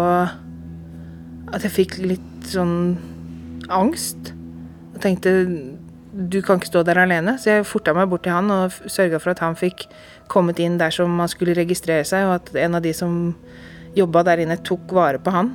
at 1.48 1.64
jeg 1.64 1.74
fikk 1.74 1.98
litt 2.00 2.48
sånn 2.48 2.96
angst. 3.72 4.32
Og 4.94 5.02
tenkte 5.04 5.34
du 6.18 6.40
kan 6.42 6.58
ikke 6.58 6.70
stå 6.72 6.82
der 6.86 6.98
alene. 7.04 7.36
Så 7.38 7.52
jeg 7.52 7.68
forta 7.68 7.94
meg 7.94 8.08
bort 8.10 8.24
til 8.26 8.34
han 8.34 8.50
og 8.50 8.74
sørga 8.90 9.20
for 9.22 9.34
at 9.34 9.42
han 9.44 9.58
fikk 9.58 9.86
kommet 10.32 10.58
inn 10.62 10.78
der 10.80 10.92
som 10.94 11.14
han 11.20 11.30
skulle 11.30 11.56
registrere 11.56 12.06
seg, 12.08 12.26
og 12.26 12.38
at 12.40 12.56
en 12.64 12.78
av 12.78 12.84
de 12.84 12.92
som 12.96 13.12
jobba 13.96 14.24
der 14.26 14.42
inne, 14.44 14.58
tok 14.64 14.90
vare 14.94 15.20
på 15.22 15.32
han. 15.32 15.52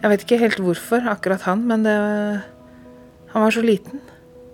Jeg 0.00 0.12
vet 0.12 0.24
ikke 0.24 0.40
helt 0.40 0.62
hvorfor 0.64 1.04
akkurat 1.12 1.44
han, 1.44 1.66
men 1.68 1.84
det, 1.84 1.96
han 3.34 3.44
var 3.44 3.54
så 3.54 3.62
liten. 3.64 4.00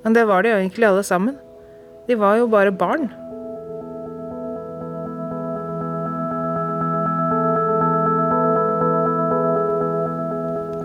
Men 0.06 0.14
det 0.14 0.22
var 0.30 0.44
de 0.44 0.52
jo 0.52 0.58
egentlig 0.60 0.86
alle 0.86 1.02
sammen. 1.02 1.34
De 2.06 2.14
var 2.14 2.36
jo 2.38 2.44
bare 2.46 2.70
barn. 2.70 3.08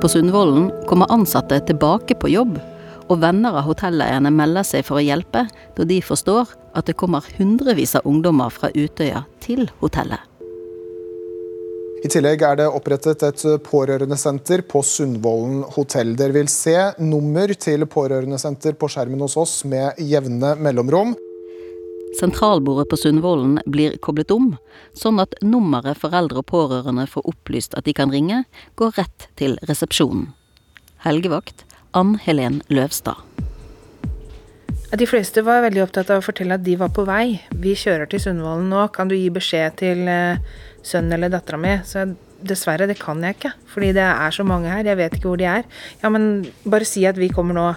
På 0.01 0.09
Sundvolden 0.09 0.71
kommer 0.89 1.13
ansatte 1.13 1.61
tilbake 1.69 2.17
på 2.17 2.33
jobb, 2.33 2.57
og 3.05 3.21
venner 3.21 3.61
av 3.61 3.69
hotelleierne 3.69 4.33
melder 4.33 4.65
seg 4.65 4.89
for 4.89 4.97
å 4.97 5.05
hjelpe, 5.05 5.45
da 5.77 5.85
de 5.85 6.01
forstår 6.01 6.57
at 6.73 6.89
det 6.89 6.97
kommer 6.97 7.29
hundrevis 7.37 7.93
av 8.01 8.09
ungdommer 8.09 8.49
fra 8.49 8.73
Utøya 8.73 9.27
til 9.45 9.67
hotellet. 9.85 10.30
I 12.01 12.09
tillegg 12.09 12.41
er 12.41 12.55
det 12.57 12.65
opprettet 12.65 13.21
et 13.27 13.41
pårørendesenter 13.61 14.63
på 14.65 14.81
Sundvolden 14.81 15.61
hotell. 15.75 16.15
Dere 16.17 16.33
vil 16.33 16.49
se 16.49 16.73
nummer 16.97 17.53
til 17.53 17.85
pårørendesenter 17.85 18.73
på 18.73 18.89
skjermen 18.89 19.21
hos 19.21 19.37
oss 19.37 19.59
med 19.69 20.01
jevne 20.01 20.55
mellomrom. 20.57 21.13
Sentralbordet 22.17 22.89
på 22.89 22.97
Sundvolden 22.97 23.59
blir 23.69 23.99
koblet 24.01 24.33
om, 24.33 24.55
sånn 24.97 25.21
at 25.21 25.37
nummeret 25.45 26.01
foreldre 26.01 26.41
og 26.41 26.49
pårørende 26.49 27.05
får 27.07 27.29
opplyst 27.35 27.77
at 27.77 27.85
de 27.85 27.93
kan 27.95 28.11
ringe, 28.11 28.43
går 28.81 28.97
rett 28.97 29.29
til 29.39 29.59
resepsjonen. 29.69 30.31
Helgevakt 31.05 31.67
Ann 31.97 32.17
Helen 32.25 32.63
Løvstad. 32.67 33.30
De 34.91 35.05
fleste 35.07 35.39
var 35.47 35.61
veldig 35.63 35.85
opptatt 35.85 36.09
av 36.11 36.19
å 36.19 36.25
fortelle 36.25 36.57
at 36.57 36.63
de 36.65 36.73
var 36.75 36.89
på 36.91 37.05
vei. 37.07 37.37
Vi 37.63 37.77
kjører 37.79 38.09
til 38.11 38.19
Sundvolden 38.19 38.67
nå, 38.73 38.81
kan 38.91 39.07
du 39.07 39.15
gi 39.15 39.29
beskjed 39.31 39.77
til 39.79 40.03
eh, 40.11 40.41
sønnen 40.83 41.15
eller 41.15 41.31
dattera 41.31 41.59
mi? 41.61 41.77
Så 41.87 42.03
dessverre, 42.43 42.89
det 42.89 42.97
kan 42.99 43.21
jeg 43.23 43.37
ikke. 43.37 43.53
Fordi 43.71 43.93
det 43.95 44.03
er 44.03 44.35
så 44.35 44.43
mange 44.43 44.67
her. 44.67 44.83
Jeg 44.83 44.99
vet 44.99 45.15
ikke 45.15 45.29
hvor 45.29 45.39
de 45.39 45.47
er. 45.47 45.63
Ja, 46.01 46.11
men 46.11 46.25
bare 46.67 46.87
si 46.89 47.05
at 47.07 47.15
vi 47.21 47.31
kommer 47.31 47.55
nå. 47.55 47.69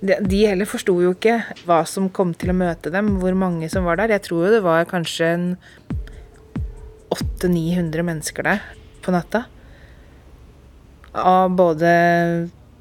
De 0.00 0.40
heller 0.46 0.68
forsto 0.68 0.94
jo 1.02 1.12
ikke 1.12 1.42
hva 1.68 1.82
som 1.88 2.08
kom 2.08 2.32
til 2.32 2.54
å 2.54 2.56
møte 2.56 2.92
dem, 2.94 3.18
hvor 3.20 3.36
mange 3.36 3.68
som 3.72 3.84
var 3.84 4.00
der. 4.00 4.14
Jeg 4.16 4.24
tror 4.24 4.46
jo 4.46 4.54
det 4.56 4.62
var 4.64 4.88
kanskje 4.88 5.34
800-900 7.12 8.08
mennesker 8.14 8.48
der 8.48 8.64
på 9.04 9.12
natta. 9.12 9.44
Av 11.16 11.52
både 11.52 11.92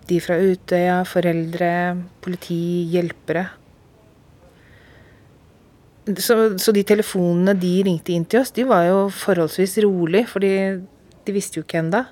de 0.08 0.24
fra 0.24 0.40
Utøya, 0.40 1.04
foreldre, 1.12 1.70
politi, 2.24 2.88
hjelpere. 2.96 3.48
Så, 6.06 6.36
så, 6.62 6.74
de 6.76 6.84
telefonene 6.86 7.56
de 7.58 7.80
ringte 7.88 8.14
inn 8.14 8.28
til 8.30 8.44
oss, 8.44 8.54
de 8.54 8.68
var 8.70 8.86
jo 8.86 8.98
forholdsvis 9.10 9.80
rolig, 9.86 10.28
for 10.30 10.44
de 10.46 11.34
visste 11.34 11.58
jo 11.58 11.66
ikke 11.66 11.82
enda. 11.82 12.04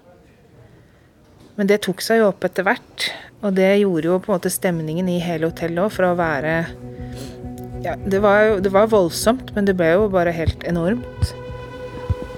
Men 1.60 1.70
det 1.70 1.84
tok 1.86 2.02
seg 2.02 2.24
jo 2.24 2.32
opp 2.32 2.46
etter 2.48 2.66
hvert. 2.66 3.12
Og 3.44 3.54
det 3.58 3.70
gjorde 3.84 4.10
jo 4.10 4.18
på 4.24 4.32
en 4.32 4.38
måte 4.40 4.52
stemningen 4.54 5.10
i 5.12 5.20
hele 5.22 5.52
hotellet 5.52 5.84
òg, 5.86 5.94
for 5.94 6.10
å 6.10 6.18
være 6.18 6.56
Ja, 7.84 7.98
det 8.00 8.22
var 8.24 8.42
jo 8.48 8.60
det 8.64 8.72
var 8.74 8.90
voldsomt, 8.90 9.52
men 9.54 9.68
det 9.68 9.76
ble 9.78 9.92
jo 9.92 10.10
bare 10.12 10.34
helt 10.34 10.64
enormt. 10.66 11.34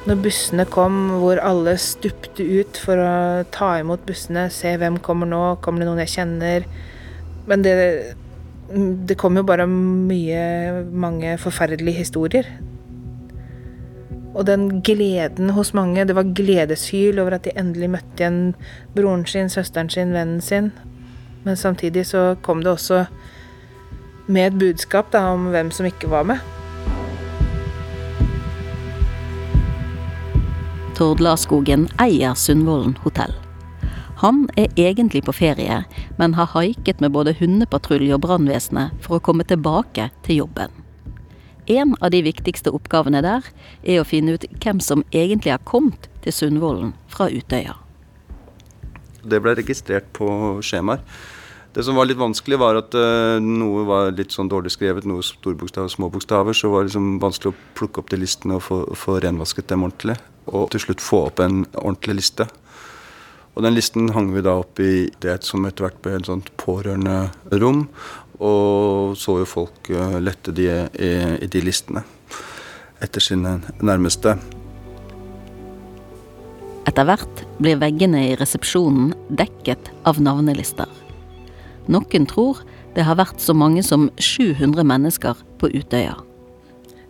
Når 0.09 0.19
bussene 0.21 0.65
kom 0.69 0.97
hvor 1.21 1.39
alle 1.41 1.77
stupte 1.81 2.43
ut 2.43 2.77
for 2.81 2.99
å 3.01 3.13
ta 3.53 3.71
imot 3.81 4.03
bussene, 4.05 4.49
se 4.53 4.75
hvem 4.81 4.99
kommer 5.05 5.29
nå, 5.29 5.43
kommer 5.65 5.81
det 5.81 5.87
noen 5.89 6.03
jeg 6.03 6.15
kjenner? 6.17 6.67
Men 7.49 7.63
det 7.65 7.75
det 9.07 9.17
kom 9.17 9.37
jo 9.37 9.43
bare 9.45 9.67
mye, 9.69 10.85
mange 10.91 11.37
forferdelige 11.37 12.01
historier. 12.01 12.47
Og 14.35 14.47
den 14.47 14.81
gleden 14.83 15.53
hos 15.55 15.73
mange, 15.73 16.05
det 16.05 16.15
var 16.15 16.33
gledeshyl 16.35 17.19
over 17.19 17.37
at 17.37 17.45
de 17.45 17.53
endelig 17.55 17.89
møtte 17.93 18.19
igjen 18.19 18.41
broren 18.95 19.23
sin, 19.29 19.49
søsteren 19.49 19.89
sin, 19.89 20.11
vennen 20.13 20.41
sin. 20.41 20.71
Men 21.45 21.55
samtidig 21.55 22.05
så 22.09 22.35
kom 22.41 22.63
det 22.63 22.73
også 22.73 23.05
med 24.27 24.47
et 24.47 24.59
budskap 24.59 25.13
da, 25.13 25.27
om 25.31 25.51
hvem 25.53 25.71
som 25.71 25.85
ikke 25.85 26.09
var 26.09 26.23
med. 26.23 26.41
Tord 30.95 31.19
Larskogen 31.19 31.89
eier 32.01 32.33
Sundvolden 32.33 32.97
hotell. 33.03 33.44
Han 34.21 34.45
er 34.55 34.71
egentlig 34.79 35.25
på 35.27 35.35
ferie, 35.35 35.81
men 36.17 36.35
har 36.37 36.53
haiket 36.53 37.01
med 37.03 37.11
både 37.11 37.35
hundepatrulje 37.35 38.15
og 38.15 38.23
brannvesenet 38.23 38.95
for 39.03 39.17
å 39.17 39.23
komme 39.23 39.43
tilbake 39.47 40.09
til 40.23 40.45
jobben. 40.45 40.71
En 41.67 41.95
av 41.99 42.13
de 42.13 42.21
viktigste 42.23 42.71
oppgavene 42.71 43.23
der 43.25 43.47
er 43.83 43.99
å 43.99 44.07
finne 44.07 44.37
ut 44.37 44.45
hvem 44.61 44.79
som 44.79 45.03
egentlig 45.11 45.55
har 45.55 45.63
kommet 45.65 46.07
til 46.23 46.35
Sundvolden 46.35 46.93
fra 47.11 47.27
Utøya. 47.33 47.75
Det 49.25 49.41
ble 49.41 49.55
registrert 49.57 50.11
på 50.13 50.29
skjemaer. 50.63 51.01
Det 51.75 51.83
som 51.83 51.97
var 51.99 52.07
litt 52.07 52.19
vanskelig, 52.21 52.55
var 52.61 52.77
at 52.79 52.93
uh, 52.95 53.35
noe 53.43 53.81
var 53.83 54.13
litt 54.15 54.31
sånn 54.31 54.47
dårlig 54.47 54.71
skrevet, 54.71 55.03
noe 55.09 55.25
storbokstaver 55.25 55.89
og 55.89 55.91
småbokstaver. 55.91 56.55
Så 56.55 56.69
var 56.71 56.85
det 56.85 56.93
liksom 56.93 57.17
vanskelig 57.19 57.51
å 57.51 57.57
plukke 57.75 57.99
opp 57.99 58.13
de 58.13 58.21
listene 58.21 58.55
og 58.55 58.63
få, 58.63 58.77
få 58.95 59.17
renvasket 59.25 59.67
dem 59.73 59.83
ordentlig. 59.83 60.15
Og 60.47 60.69
til 60.71 60.85
slutt 60.85 61.03
få 61.03 61.25
opp 61.25 61.41
en 61.43 61.65
ordentlig 61.73 62.21
liste. 62.21 62.47
Og 63.55 63.63
den 63.63 63.75
listen 63.77 64.09
hang 64.11 64.33
vi 64.35 64.43
da 64.43 64.57
opp 64.59 64.81
i 64.83 65.07
det 65.23 65.37
som 65.47 65.63
etter 65.67 65.87
hvert 65.87 66.01
ble 66.03 66.17
et 66.17 66.27
sånt 66.27 66.51
pårørenderom. 66.59 67.85
Og 68.43 69.15
så 69.15 69.37
jo 69.39 69.47
folk 69.47 69.89
uh, 69.95 70.17
lette 70.19 70.51
de 70.55 70.67
i, 70.67 71.11
i, 71.39 71.47
de 71.47 71.61
listene 71.63 72.03
etter 73.03 73.23
sine 73.23 73.57
nærmeste. 73.79 74.35
Etter 76.85 77.07
hvert 77.07 77.43
blir 77.63 77.79
veggene 77.79 78.25
i 78.27 78.35
resepsjonen 78.39 79.13
dekket 79.39 79.87
av 80.07 80.19
navnelister. 80.19 80.91
Noen 81.87 82.27
tror 82.27 82.59
det 82.95 83.07
har 83.07 83.17
vært 83.19 83.39
så 83.43 83.55
mange 83.55 83.83
som 83.87 84.09
700 84.19 84.83
mennesker 84.87 85.39
på 85.59 85.71
Utøya. 85.71 86.15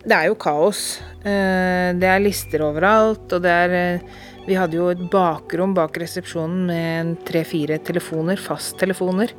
Det 0.06 0.14
er 0.14 0.28
jo 0.30 0.38
kaos. 0.38 1.00
Eh, 1.26 1.90
det 1.98 2.06
er 2.06 2.22
lister 2.22 2.62
overalt, 2.66 3.26
og 3.34 3.42
det 3.42 3.50
er 3.50 3.76
eh, 3.78 4.16
vi 4.46 4.54
hadde 4.54 4.78
jo 4.78 4.90
et 4.92 5.00
bakrom 5.10 5.74
bak 5.74 5.96
resepsjonen 5.98 6.66
med 6.68 7.16
tre-fire 7.26 7.80
telefoner, 7.82 8.38
fasttelefoner. 8.38 9.32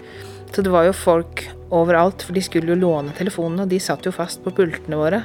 Så 0.51 0.63
det 0.63 0.71
var 0.71 0.87
jo 0.87 0.95
folk 0.95 1.45
overalt, 1.71 2.23
for 2.23 2.35
de 2.35 2.43
skulle 2.43 2.73
jo 2.73 2.79
låne 2.79 3.15
telefonene, 3.15 3.63
og 3.63 3.71
de 3.71 3.79
satt 3.83 4.03
jo 4.07 4.11
fast 4.15 4.43
på 4.43 4.51
pultene 4.57 4.99
våre. 4.99 5.23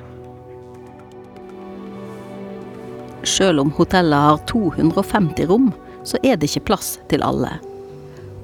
Sjøl 3.27 3.63
om 3.63 3.75
hotellet 3.75 4.27
har 4.29 4.41
250 4.51 5.51
rom, 5.51 5.69
så 6.07 6.19
er 6.27 6.39
det 6.39 6.51
ikke 6.51 6.69
plass 6.73 6.97
til 7.11 7.23
alle. 7.27 7.53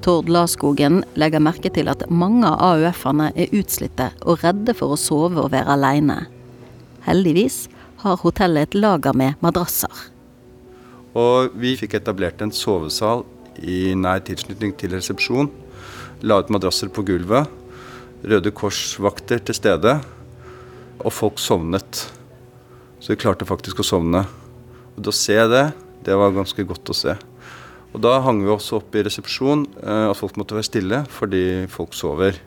Tord 0.03 0.29
Laskogen 0.31 1.01
legger 1.19 1.43
merke 1.43 1.71
til 1.75 1.91
at 1.91 2.05
mange 2.07 2.47
av 2.47 2.79
AUF-ene 2.79 3.33
er 3.35 3.51
utslitte 3.55 4.11
og 4.23 4.45
redde 4.45 4.75
for 4.75 4.95
å 4.95 4.99
sove 4.99 5.43
og 5.43 5.51
være 5.55 5.75
aleine. 5.75 6.21
Heldigvis 7.07 7.65
har 8.05 8.19
hotellet 8.23 8.69
et 8.69 8.79
lager 8.79 9.15
med 9.15 9.35
madrasser. 9.43 9.91
Og 11.17 11.55
vi 11.57 11.73
fikk 11.79 11.95
etablert 11.97 12.41
en 12.43 12.53
sovesal 12.53 13.23
i 13.65 13.95
nær 13.97 14.21
tilknytning 14.25 14.75
til 14.77 14.93
resepsjon. 14.93 15.49
La 16.21 16.37
ut 16.41 16.51
madrasser 16.53 16.91
på 16.93 17.05
gulvet. 17.07 17.49
Røde 18.27 18.51
Kors-vakter 18.51 19.41
til 19.41 19.57
stede. 19.57 19.95
Og 20.99 21.13
folk 21.15 21.39
sovnet. 21.41 22.05
Så 22.99 23.13
vi 23.13 23.21
klarte 23.21 23.47
faktisk 23.47 23.79
å 23.81 23.87
sovne. 23.87 24.25
Og 24.97 25.03
da 25.07 25.13
se 25.15 25.37
det, 25.49 25.65
det 26.05 26.17
var 26.19 26.35
ganske 26.35 26.65
godt 26.67 26.91
å 26.91 26.97
se. 26.97 27.15
Og 27.89 28.01
da 28.03 28.19
hang 28.21 28.43
vi 28.43 28.51
også 28.53 28.77
opp 28.77 28.93
i 28.93 29.01
resepsjon 29.07 29.63
eh, 29.81 30.09
at 30.11 30.19
folk 30.19 30.35
måtte 30.37 30.57
være 30.57 30.67
stille 30.67 30.99
fordi 31.09 31.43
folk 31.71 31.95
sover. 31.97 32.37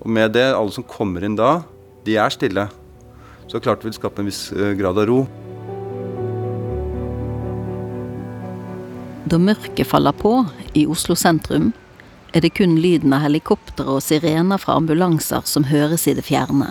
Og 0.00 0.08
med 0.14 0.32
det, 0.36 0.46
alle 0.54 0.72
som 0.72 0.86
kommer 0.86 1.26
inn 1.26 1.36
da, 1.36 1.58
de 2.06 2.16
er 2.16 2.32
stille. 2.32 2.68
Så 3.50 3.60
klarte 3.60 3.84
vi 3.84 3.92
å 3.92 3.98
skape 3.98 4.22
en 4.22 4.30
viss 4.30 4.46
eh, 4.54 4.72
grad 4.78 4.96
av 5.02 5.10
ro. 5.10 5.20
Da 9.28 9.36
mørket 9.36 9.88
faller 9.90 10.14
på 10.16 10.30
i 10.78 10.86
Oslo 10.88 11.12
sentrum, 11.18 11.72
er 12.32 12.40
det 12.40 12.54
kun 12.56 12.78
lyden 12.80 13.12
av 13.12 13.26
helikoptre 13.26 13.84
og 13.84 14.00
sirener 14.04 14.60
fra 14.62 14.76
ambulanser 14.78 15.42
som 15.44 15.66
høres 15.68 16.06
i 16.08 16.14
det 16.16 16.24
fjerne. 16.24 16.70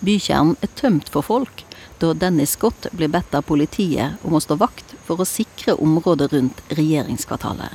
Bykjernen 0.00 0.54
er 0.64 0.70
tømt 0.78 1.10
for 1.12 1.26
folk 1.26 1.64
da 2.00 2.14
Dennis 2.16 2.54
Scott 2.56 2.88
blir 2.96 3.10
bedt 3.12 3.34
av 3.36 3.44
politiet 3.50 4.22
om 4.24 4.38
å 4.38 4.40
stå 4.40 4.56
vakt 4.62 4.94
for 5.04 5.20
å 5.20 5.28
sikre 5.28 5.76
området 5.76 6.30
rundt 6.32 6.62
regjeringskvartalet. 6.78 7.74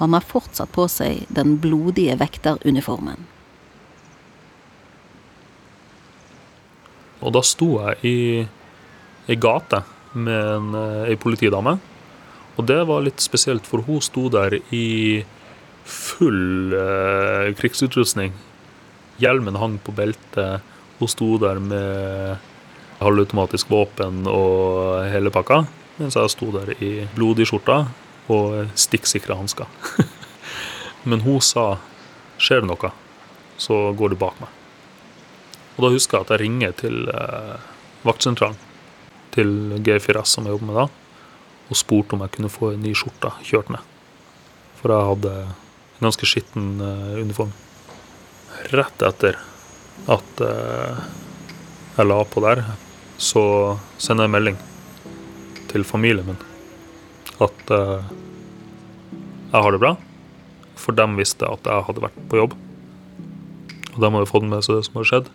Han 0.00 0.16
har 0.16 0.24
fortsatt 0.24 0.72
på 0.72 0.86
seg 0.88 1.26
den 1.28 1.58
blodige 1.60 2.16
vekteruniformen. 2.22 3.26
Og 7.20 7.36
da 7.36 7.44
sto 7.44 7.74
jeg 7.82 8.00
i, 8.08 8.18
ei 9.28 9.36
gate 9.36 9.82
med 10.16 10.40
en, 10.56 10.74
ei 11.04 11.20
politidame. 11.20 11.76
Og 12.60 12.66
det 12.68 12.82
var 12.84 13.00
litt 13.06 13.22
spesielt, 13.24 13.64
for 13.64 13.80
hun 13.86 14.02
sto 14.04 14.26
der 14.28 14.58
i 14.76 15.24
full 15.88 16.74
eh, 16.76 17.48
krigsutrustning. 17.56 18.34
Hjelmen 19.22 19.56
hang 19.56 19.78
på 19.80 19.94
beltet. 19.96 20.60
Hun 21.00 21.08
sto 21.08 21.38
der 21.40 21.56
med 21.64 22.36
halvautomatisk 23.00 23.72
våpen 23.72 24.26
og 24.28 25.08
hele 25.08 25.32
pakka. 25.32 25.62
Mens 25.96 26.20
jeg 26.20 26.32
sto 26.34 26.50
der 26.52 26.74
i 26.84 26.92
blodig 27.16 27.48
skjorta 27.48 27.86
og 28.30 28.76
stikksikre 28.76 29.40
hansker. 29.40 29.68
Men 31.08 31.24
hun 31.24 31.40
sa 31.40 31.78
skjer 32.40 32.60
det 32.60 32.68
noe, 32.68 32.92
så 33.60 33.82
går 33.96 34.12
du 34.12 34.20
bak 34.20 34.36
meg. 34.40 34.52
Og 35.78 35.86
da 35.86 35.94
husker 35.96 36.18
jeg 36.18 36.28
at 36.28 36.34
jeg 36.34 36.44
ringer 36.44 36.76
til 36.76 37.08
eh, 37.08 37.68
vaktsentralen 38.04 38.60
til 39.32 39.80
G4S 39.80 40.36
som 40.36 40.44
jeg 40.44 40.58
jobber 40.58 40.68
med 40.68 40.76
da, 40.82 40.88
og 41.70 41.78
spurte 41.78 42.16
om 42.16 42.24
jeg 42.24 42.34
kunne 42.34 42.52
få 42.52 42.72
en 42.74 42.84
ny 42.84 42.92
skjorte 42.98 43.32
kjørt 43.46 43.70
ned. 43.72 43.86
For 44.80 44.92
jeg 44.92 45.08
hadde 45.12 45.34
en 45.46 46.06
ganske 46.08 46.28
skitten 46.28 46.68
eh, 46.82 47.16
uniform. 47.22 47.54
Rett 48.74 49.06
etter 49.06 49.38
at 50.10 50.44
eh, 50.44 51.02
jeg 51.96 52.08
la 52.08 52.20
på 52.26 52.42
der, 52.44 52.64
så 53.20 53.42
sender 54.00 54.26
jeg 54.26 54.34
melding 54.36 54.60
til 55.70 55.84
familien 55.86 56.26
min 56.26 56.40
at 57.40 57.72
uh, 57.72 58.04
jeg 59.50 59.62
har 59.64 59.72
det 59.72 59.80
bra. 59.80 59.94
For 60.80 60.96
de 60.96 61.06
visste 61.16 61.48
at 61.48 61.66
jeg 61.66 61.86
hadde 61.86 62.04
vært 62.04 62.18
på 62.30 62.40
jobb. 62.40 62.56
Og 63.94 63.96
de 63.96 64.10
hadde 64.12 64.28
fått 64.28 64.48
med 64.48 64.64
seg 64.64 64.78
det 64.78 64.86
som 64.86 64.98
hadde 64.98 65.10
skjedd. 65.10 65.30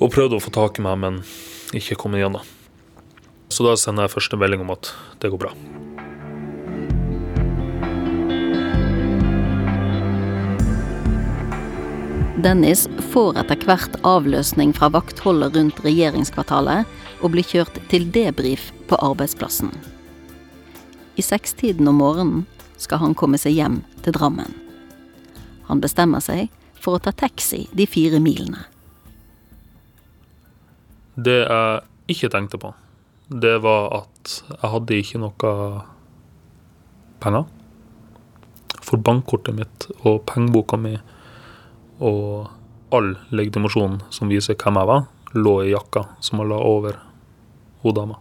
Og 0.00 0.12
prøvde 0.12 0.38
å 0.38 0.44
få 0.44 0.52
tak 0.54 0.80
i 0.80 0.84
meg, 0.84 1.00
men 1.00 1.22
ikke 1.76 1.98
kommet 2.00 2.22
gjennom. 2.22 2.53
Så 3.54 3.62
da 3.62 3.76
sender 3.78 4.08
jeg 4.08 4.16
første 4.16 4.38
melding 4.40 4.64
om 4.64 4.72
at 4.74 4.88
det 5.22 5.30
går 5.30 5.44
bra. 5.44 5.52
Dennis 12.44 12.88
får 13.12 13.38
etter 13.44 13.62
hvert 13.64 13.94
avløsning 14.02 14.74
fra 14.76 14.90
vaktholdet 14.92 15.54
rundt 15.54 15.78
regjeringskvartalet 15.86 16.90
og 17.22 17.32
blir 17.32 17.46
kjørt 17.46 17.78
til 17.92 18.10
debrif 18.12 18.72
på 18.90 18.98
arbeidsplassen. 18.98 19.70
I 21.14 21.22
sekstiden 21.22 21.88
om 21.88 22.02
morgenen 22.02 22.44
skal 22.76 23.04
han 23.04 23.14
komme 23.14 23.38
seg 23.38 23.54
hjem 23.54 23.80
til 24.02 24.18
Drammen. 24.18 24.50
Han 25.70 25.80
bestemmer 25.80 26.20
seg 26.20 26.50
for 26.74 26.98
å 26.98 27.04
ta 27.06 27.14
taxi 27.14 27.68
de 27.72 27.86
fire 27.86 28.18
milene. 28.20 28.66
Det 31.14 31.44
jeg 31.46 31.84
ikke 32.10 32.34
tenkte 32.34 32.58
på, 32.60 32.74
det 33.40 33.58
var 33.58 33.90
at 34.02 34.32
jeg 34.48 34.70
hadde 34.70 34.98
ikke 35.00 35.20
noe 35.22 35.52
penger. 37.24 37.46
For 38.84 39.00
bankkortet 39.00 39.56
mitt 39.56 39.86
og 40.04 40.22
pengeboka 40.28 40.78
mi 40.78 40.94
og 42.04 42.50
all 42.94 43.14
legitimasjon 43.34 43.98
som 44.14 44.30
viser 44.30 44.58
hvem 44.60 44.78
jeg 44.78 44.90
var, 44.90 45.06
lå 45.34 45.54
i 45.64 45.72
jakka 45.72 46.04
som 46.22 46.42
jeg 46.42 46.52
la 46.52 46.60
over 46.62 47.00
hun 47.82 47.96
dama. 47.96 48.20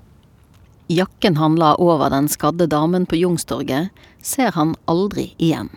Jakken 0.92 1.38
han 1.38 1.56
la 1.62 1.74
over 1.80 2.10
den 2.12 2.28
skadde 2.28 2.68
damen 2.68 3.06
på 3.06 3.20
Jungstorget, 3.22 3.94
ser 4.22 4.52
han 4.58 4.74
aldri 4.90 5.30
igjen. 5.38 5.70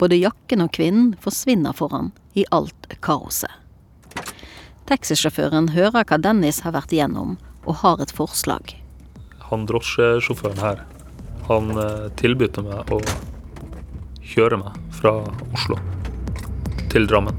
Både 0.00 0.18
jakken 0.18 0.64
og 0.64 0.72
kvinnen 0.74 1.14
forsvinner 1.22 1.76
for 1.76 1.92
han 1.94 2.10
i 2.34 2.44
alt 2.50 2.88
kaoset. 3.04 3.52
Taxisjåføren 4.90 5.70
hører 5.76 6.02
hva 6.02 6.18
Dennis 6.18 6.64
har 6.64 6.74
vært 6.74 6.92
igjennom, 6.92 7.36
og 7.66 7.80
har 7.82 8.00
et 8.02 8.14
forslag. 8.14 8.74
Han 9.50 9.66
drosjesjåføren 9.68 10.62
her, 10.62 10.84
han 11.48 11.70
eh, 11.74 12.08
tilbød 12.20 12.62
meg 12.64 12.92
å 12.94 13.00
kjøre 14.30 14.60
meg 14.60 14.76
fra 14.94 15.16
Oslo 15.50 15.78
til 16.90 17.08
Drammen 17.10 17.38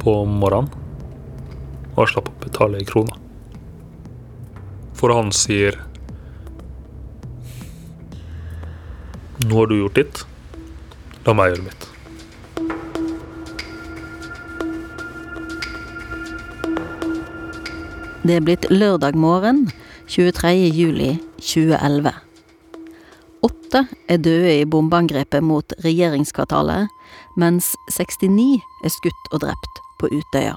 på 0.00 0.20
morgenen. 0.28 0.70
Og 1.96 2.02
jeg 2.04 2.12
slapp 2.12 2.30
å 2.30 2.38
betale 2.44 2.80
ei 2.80 2.86
krone. 2.88 3.16
For 4.96 5.12
han 5.12 5.32
sier 5.34 5.80
Nå 9.46 9.58
har 9.60 9.68
du 9.70 9.76
gjort 9.78 9.98
ditt. 9.98 10.22
La 11.26 11.34
meg 11.36 11.52
gjøre 11.52 11.66
mitt. 11.68 11.88
Det 18.26 18.40
er 18.40 18.42
blitt 18.42 18.64
lørdag 18.72 19.14
morgen 19.14 19.68
23. 20.10 20.48
juli 20.74 21.12
2011. 21.38 22.10
Åtte 23.46 23.82
er 24.10 24.18
døde 24.18 24.54
i 24.56 24.64
bombeangrepet 24.66 25.44
mot 25.46 25.74
regjeringskvartalet, 25.84 26.88
mens 27.38 27.68
69 27.94 28.56
er 28.82 28.94
skutt 28.94 29.28
og 29.30 29.44
drept 29.44 29.78
på 30.00 30.10
Utøya. 30.10 30.56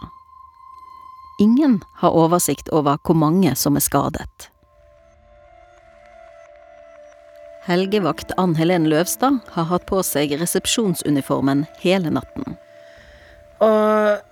Ingen 1.43 1.75
har 2.01 2.17
oversikt 2.17 2.71
over 2.73 2.97
hvor 3.05 3.19
mange 3.21 3.53
som 3.59 3.77
er 3.77 3.85
skadet. 3.85 4.49
Helgevakt 7.67 8.33
Ann 8.41 8.55
Helen 8.57 8.89
Løvstad 8.89 9.43
har 9.53 9.69
hatt 9.69 9.85
på 9.91 10.01
seg 10.01 10.33
resepsjonsuniformen 10.41 11.67
hele 11.83 12.15
natten. 12.17 12.57
Og 13.61 14.25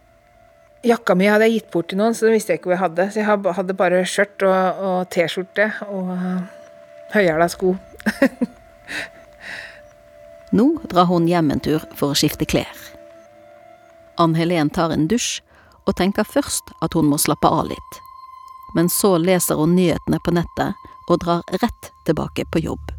jakka 0.86 1.16
mi 1.18 1.30
hadde 1.30 1.48
jeg 1.48 1.62
gitt 1.62 1.72
bort 1.74 1.90
til 1.92 2.02
noen, 2.02 2.16
så 2.16 2.28
det 2.28 2.38
visste 2.38 2.54
jeg 2.54 2.62
ikke 2.62 2.72
hvor 2.72 2.78
jeg 2.78 2.86
hadde. 2.86 3.10
Så 3.12 3.22
jeg 3.22 3.56
hadde 3.60 3.78
bare 3.78 4.04
skjørt 4.08 4.48
og, 4.48 5.08
T-skjorte 5.14 5.72
og 5.90 6.14
høyhæla 7.16 7.50
sko. 7.52 7.76
Nå 10.58 10.68
drar 10.88 11.10
hun 11.10 11.28
hjem 11.28 11.52
en 11.52 11.64
tur 11.64 11.84
for 11.98 12.14
å 12.14 12.18
skifte 12.18 12.48
klær. 12.48 12.86
Ann 14.18 14.38
Helen 14.38 14.72
tar 14.74 14.94
en 14.96 15.10
dusj 15.12 15.42
og 15.88 15.96
tenker 16.00 16.28
først 16.28 16.74
at 16.84 16.96
hun 16.98 17.10
må 17.12 17.20
slappe 17.22 17.48
av 17.48 17.68
litt. 17.70 18.02
Men 18.76 18.90
så 18.92 19.16
leser 19.22 19.60
hun 19.60 19.76
nyhetene 19.78 20.20
på 20.24 20.34
nettet 20.36 20.88
og 21.08 21.22
drar 21.24 21.46
rett 21.62 21.92
tilbake 22.08 22.48
på 22.52 22.66
jobb. 22.66 22.92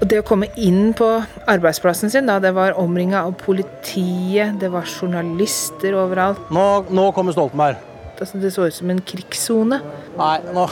Og 0.00 0.08
det 0.08 0.22
å 0.22 0.24
komme 0.24 0.48
inn 0.56 0.94
på 0.96 1.06
arbeidsplassen 1.50 2.08
sin, 2.12 2.28
da, 2.28 2.38
det 2.40 2.54
var 2.56 2.78
omringa 2.80 3.20
av 3.26 3.34
politiet, 3.42 4.56
det 4.60 4.70
var 4.72 4.88
journalister 4.88 5.92
overalt. 6.00 6.40
Nå, 6.48 6.64
nå 6.88 7.10
kommer 7.16 7.36
Stoltenberg. 7.36 7.76
Altså, 8.20 8.40
det 8.40 8.52
så 8.54 8.66
ut 8.68 8.76
som 8.76 8.90
en 8.92 9.02
krigssone. 9.04 9.80
Nei, 10.16 10.36
nå, 10.56 10.64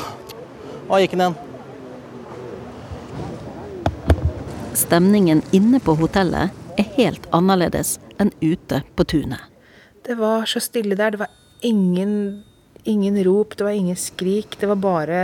nå 0.89 1.01
gikk 1.03 1.17
han 1.17 1.25
igjen. 1.27 1.37
Stemningen 4.79 5.43
inne 5.57 5.81
på 5.85 5.97
hotellet 6.01 6.57
er 6.81 6.89
helt 6.97 7.29
annerledes 7.35 7.97
enn 8.21 8.33
ute 8.41 8.81
på 8.97 9.05
tunet. 9.13 9.45
Det 10.09 10.17
var 10.17 10.49
så 10.49 10.61
stille 10.65 10.97
der. 10.97 11.13
Det 11.13 11.21
var 11.25 11.33
ingen, 11.61 12.45
ingen 12.89 13.21
rop, 13.29 13.57
det 13.59 13.67
var 13.67 13.77
ingen 13.77 13.99
skrik. 13.99 14.57
Det 14.61 14.69
var 14.71 14.81
bare 14.81 15.21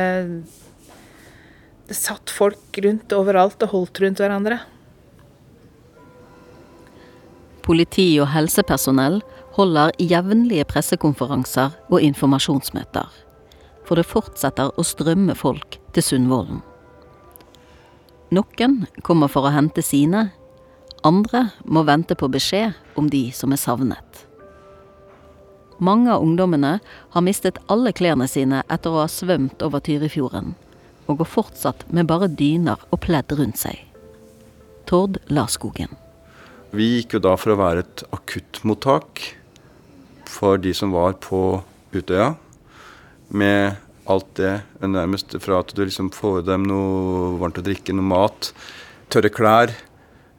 Det 1.88 1.96
satt 1.96 2.32
folk 2.32 2.78
rundt 2.84 3.12
overalt 3.12 3.62
og 3.66 3.72
holdt 3.74 4.00
rundt 4.04 4.22
hverandre. 4.22 4.60
Politi 7.64 8.06
og 8.20 8.28
helsepersonell 8.32 9.20
holder 9.56 9.92
jevnlige 10.00 10.66
pressekonferanser 10.68 11.76
og 11.88 12.02
informasjonsmøter. 12.04 13.08
For 13.84 14.00
det 14.00 14.08
fortsetter 14.08 14.72
å 14.76 14.84
strømme 14.84 15.36
folk 15.36 15.78
til 15.96 16.04
Sundvolden. 16.04 16.62
Noen 18.34 18.80
kommer 19.04 19.30
for 19.30 19.46
å 19.46 19.52
hente 19.54 19.84
sine, 19.84 20.30
andre 21.04 21.50
må 21.68 21.84
vente 21.84 22.16
på 22.16 22.30
beskjed 22.32 22.72
om 22.98 23.10
de 23.12 23.28
som 23.36 23.52
er 23.52 23.60
savnet. 23.60 24.24
Mange 25.84 26.08
av 26.10 26.24
ungdommene 26.24 26.78
har 27.12 27.24
mistet 27.26 27.60
alle 27.68 27.92
klærne 27.92 28.26
sine 28.30 28.62
etter 28.72 28.94
å 28.94 29.02
ha 29.02 29.10
svømt 29.10 29.62
over 29.66 29.82
Tyrifjorden, 29.84 30.54
og 31.06 31.20
går 31.20 31.28
fortsatt 31.28 31.84
med 31.92 32.08
bare 32.10 32.30
dyner 32.30 32.80
og 32.90 33.02
pledd 33.04 33.32
rundt 33.36 33.60
seg. 33.60 33.80
Tord 34.88 35.20
Larskogen. 35.32 35.92
Vi 36.74 36.96
gikk 36.96 37.16
jo 37.16 37.22
da 37.22 37.34
for 37.38 37.54
å 37.54 37.60
være 37.60 37.84
et 37.84 38.04
akuttmottak 38.14 39.22
for 40.28 40.58
de 40.58 40.72
som 40.74 40.94
var 40.94 41.16
på 41.22 41.62
Utøya. 41.94 42.34
Med 43.30 43.76
alt 44.10 44.32
det 44.36 44.54
nærmest 44.82 45.36
fra 45.40 45.60
at 45.62 45.72
du 45.72 45.84
liksom 45.84 46.10
får 46.12 46.42
dem 46.48 46.66
noe 46.68 47.34
varmt 47.40 47.60
å 47.60 47.64
drikke, 47.64 47.94
noe 47.94 48.10
mat, 48.10 48.50
tørre 49.12 49.30
klær, 49.32 49.72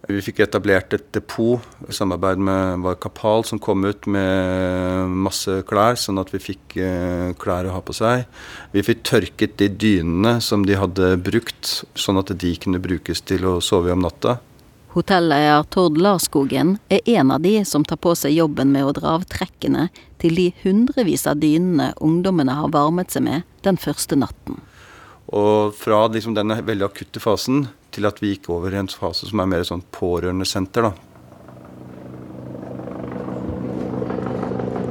vi 0.08 0.22
fikk 0.22 0.44
etablert 0.46 0.94
et 0.94 1.06
depot 1.16 1.62
i 1.90 1.94
samarbeid 1.96 2.42
med 2.42 2.84
var 2.86 2.98
Kapal, 3.02 3.46
som 3.48 3.60
kom 3.62 3.86
ut 3.88 4.06
med 4.06 5.14
masse 5.26 5.62
klær, 5.70 5.98
sånn 5.98 6.22
at 6.22 6.30
vi 6.34 6.42
fikk 6.44 6.76
eh, 6.78 7.32
klær 7.42 7.66
å 7.70 7.74
ha 7.74 7.82
på 7.86 7.96
seg. 7.96 8.26
Vi 8.76 8.84
fikk 8.86 9.02
tørket 9.08 9.56
de 9.62 9.70
dynene 9.74 10.38
som 10.46 10.66
de 10.68 10.78
hadde 10.78 11.16
brukt, 11.26 11.80
sånn 11.98 12.22
at 12.22 12.34
de 12.38 12.52
kunne 12.62 12.82
brukes 12.84 13.24
til 13.26 13.48
å 13.50 13.58
sove 13.66 13.96
om 13.96 14.06
natta. 14.06 14.38
Hotelleier 14.96 15.66
Tord 15.74 15.98
Larskogen 16.00 16.78
er 16.88 17.02
en 17.18 17.34
av 17.36 17.42
de 17.44 17.58
som 17.68 17.84
tar 17.84 17.98
på 18.00 18.14
seg 18.16 18.38
jobben 18.38 18.70
med 18.72 18.86
å 18.86 18.94
dra 18.96 19.18
av 19.18 19.26
trekkene 19.28 19.90
til 20.22 20.38
de 20.38 20.46
hundrevis 20.62 21.26
av 21.28 21.42
dynene 21.42 21.90
ungdommene 22.00 22.56
har 22.56 22.72
varmet 22.72 23.12
seg 23.12 23.26
med 23.26 23.50
den 23.68 23.82
første 23.82 24.16
natten. 24.16 24.62
Og 25.36 25.74
fra 25.76 26.06
liksom 26.14 26.38
denne 26.38 26.62
veldig 26.64 26.86
akutte 26.88 27.20
fasen 27.20 27.66
til 27.96 28.08
at 28.10 28.22
vi 28.22 28.34
gikk 28.34 28.50
over 28.54 28.74
i 28.74 28.80
en 28.82 28.92
fase 28.92 29.30
som 29.30 29.40
er 29.42 29.52
mer 29.52 29.64
sånn 29.68 29.84
pårørendesenter. 29.96 30.90
da. 30.90 30.94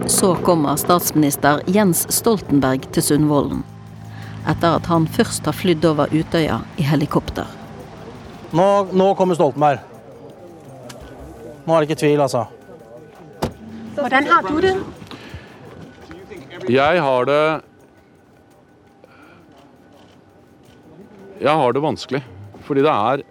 Så 0.08 0.34
kommer 0.44 0.76
statsminister 0.80 1.62
Jens 1.66 2.04
Stoltenberg 2.12 2.88
til 2.92 3.02
Sundvolden. 3.04 3.62
Etter 4.48 4.76
at 4.76 4.88
han 4.92 5.06
først 5.08 5.46
har 5.48 5.56
flydd 5.56 5.84
over 5.88 6.12
Utøya 6.12 6.60
i 6.76 6.84
helikopter. 6.84 7.48
Nå, 8.54 8.66
nå 8.92 9.06
kommer 9.18 9.34
Stoltenberg. 9.38 9.80
Nå 11.64 11.72
er 11.72 11.80
det 11.80 11.88
ikke 11.88 12.02
tvil, 12.02 12.20
altså. 12.20 12.44
Hvordan 13.96 14.28
har 14.28 14.44
du 14.44 14.60
det? 14.60 14.74
Jeg 16.68 17.00
har 17.02 17.24
det 17.28 17.44
Jeg 21.40 21.52
har 21.60 21.72
det 21.72 21.82
vanskelig. 21.82 22.22
Fordi 22.64 22.84
det 22.84 22.92
er 22.92 23.24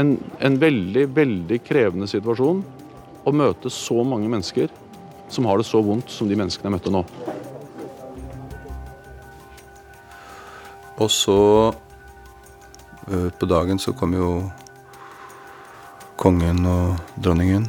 en, 0.00 0.16
en 0.40 0.58
veldig, 0.60 1.06
veldig 1.16 1.60
krevende 1.64 2.08
situasjon 2.10 2.62
å 3.28 3.34
møte 3.34 3.72
så 3.72 4.04
mange 4.04 4.28
mennesker 4.30 4.72
som 5.28 5.48
har 5.48 5.60
det 5.60 5.68
så 5.68 5.80
vondt 5.84 6.12
som 6.12 6.28
de 6.28 6.36
menneskene 6.38 6.70
jeg 6.70 6.76
møtte 6.78 6.92
nå. 6.92 7.02
Og 10.98 11.10
så 11.12 11.40
øh, 13.08 13.28
på 13.38 13.46
dagen 13.46 13.78
så 13.78 13.94
kom 13.94 14.16
jo 14.16 14.30
kongen 16.18 16.64
og 16.66 17.20
dronningen 17.22 17.68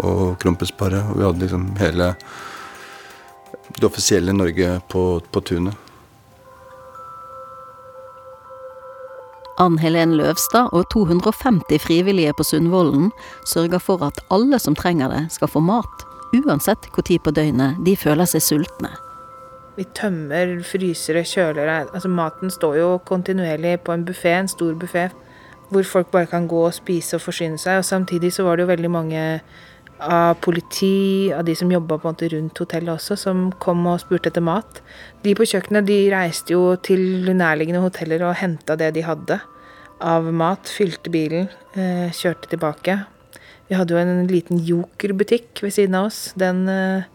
og 0.00 0.38
kronprinsparet. 0.40 1.10
Og 1.10 1.18
vi 1.18 1.26
hadde 1.26 1.44
liksom 1.44 1.66
hele 1.82 2.12
det 3.76 3.84
offisielle 3.88 4.32
Norge 4.32 4.78
på, 4.88 5.04
på 5.20 5.44
tunet. 5.44 5.91
Ann 9.62 9.76
Helen 9.78 10.16
Løvstad 10.18 10.72
og 10.74 10.88
250 10.90 11.78
frivillige 11.84 12.32
på 12.34 12.42
Sundvolden 12.42 13.12
sørger 13.46 13.78
for 13.78 14.02
at 14.02 14.18
alle 14.34 14.58
som 14.58 14.74
trenger 14.74 15.12
det, 15.12 15.20
skal 15.30 15.50
få 15.52 15.62
mat, 15.62 16.02
uansett 16.34 16.88
hvor 16.90 17.06
tid 17.06 17.22
på 17.22 17.30
døgnet 17.30 17.78
de 17.86 17.94
føler 17.94 18.26
seg 18.26 18.42
sultne. 18.42 18.90
Vi 19.76 19.86
tømmer 19.94 20.58
frysere, 20.66 21.22
kjølere 21.22 21.76
Altså 21.94 22.10
maten 22.10 22.50
står 22.50 22.74
jo 22.80 22.88
kontinuerlig 23.06 23.78
på 23.86 23.94
en 23.94 24.02
buffé, 24.08 24.34
en 24.40 24.50
stor 24.50 24.74
buffé, 24.74 25.06
hvor 25.70 25.86
folk 25.86 26.10
bare 26.10 26.26
kan 26.26 26.50
gå 26.50 26.64
og 26.66 26.74
spise 26.74 27.16
og 27.16 27.22
forsyne 27.22 27.58
seg. 27.58 27.78
Og 27.78 27.86
samtidig 27.86 28.32
så 28.34 28.42
var 28.42 28.58
det 28.58 28.66
jo 28.66 28.72
veldig 28.72 28.90
mange 28.90 29.22
av 30.02 30.34
politi, 30.42 31.30
av 31.32 31.46
de 31.46 31.54
som 31.54 31.70
jobba 31.70 32.00
rundt 32.02 32.58
hotellet 32.58 32.96
også, 32.96 33.16
som 33.16 33.52
kom 33.62 33.86
og 33.86 34.02
spurte 34.02 34.28
etter 34.28 34.42
mat. 34.42 34.82
De 35.22 35.36
på 35.38 35.46
kjøkkenet 35.46 35.86
de 35.86 36.02
reiste 36.10 36.52
jo 36.52 36.74
til 36.82 37.30
nærliggende 37.30 37.86
hoteller 37.86 38.26
og 38.26 38.34
henta 38.42 38.76
det 38.76 38.94
de 38.98 39.06
hadde 39.06 39.40
av 40.02 40.28
mat. 40.34 40.68
Fylte 40.68 41.12
bilen, 41.12 41.48
eh, 41.74 42.10
kjørte 42.10 42.50
tilbake. 42.52 42.98
Vi 43.68 43.78
hadde 43.78 43.94
jo 43.94 44.02
en 44.02 44.26
liten 44.28 44.60
Joker-butikk 44.60 45.62
ved 45.62 45.72
siden 45.72 45.96
av 45.98 46.10
oss. 46.10 46.32
Den 46.36 46.68
eh, 46.68 47.08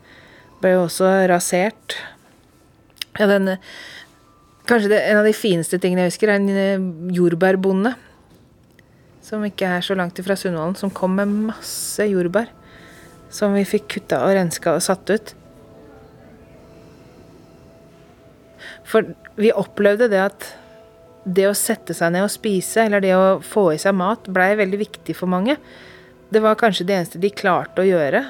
ble 0.62 0.74
jo 0.74 0.86
også 0.88 1.28
rasert. 1.30 2.00
Ja, 3.20 3.28
den 3.28 3.56
eh, 3.56 3.72
Kanskje 4.68 4.90
det, 4.92 4.98
en 5.08 5.22
av 5.22 5.24
de 5.24 5.32
fineste 5.32 5.78
tingene 5.80 6.04
jeg 6.04 6.12
husker, 6.12 6.28
er 6.28 6.42
en 6.42 7.12
jordbærbonde. 7.16 7.94
Som 9.24 9.46
ikke 9.48 9.70
er 9.78 9.86
så 9.86 9.96
langt 9.96 10.20
ifra 10.20 10.36
Sundvolden, 10.36 10.76
som 10.76 10.92
kom 10.92 11.14
med 11.16 11.32
masse 11.54 12.04
jordbær 12.04 12.50
som 13.30 13.56
vi 13.58 13.66
fikk 13.68 13.90
kutta 13.98 14.22
og 14.26 14.36
renska 14.38 14.76
og 14.78 14.84
satt 14.84 15.12
ut. 15.12 15.34
For 18.88 19.12
vi 19.40 19.52
opplevde 19.52 20.08
det 20.12 20.22
at 20.24 20.48
det 21.28 21.48
å 21.50 21.56
sette 21.58 21.96
seg 21.96 22.14
ned 22.14 22.26
og 22.26 22.32
spise, 22.32 22.86
eller 22.86 23.04
det 23.04 23.14
å 23.18 23.38
få 23.44 23.70
i 23.76 23.80
seg 23.82 23.96
mat, 23.98 24.28
blei 24.32 24.54
veldig 24.60 24.80
viktig 24.80 25.16
for 25.18 25.30
mange. 25.32 25.58
Det 26.32 26.42
var 26.44 26.60
kanskje 26.60 26.88
det 26.88 26.98
eneste 26.98 27.22
de 27.24 27.32
klarte 27.32 27.84
å 27.84 27.88
gjøre. 27.88 28.24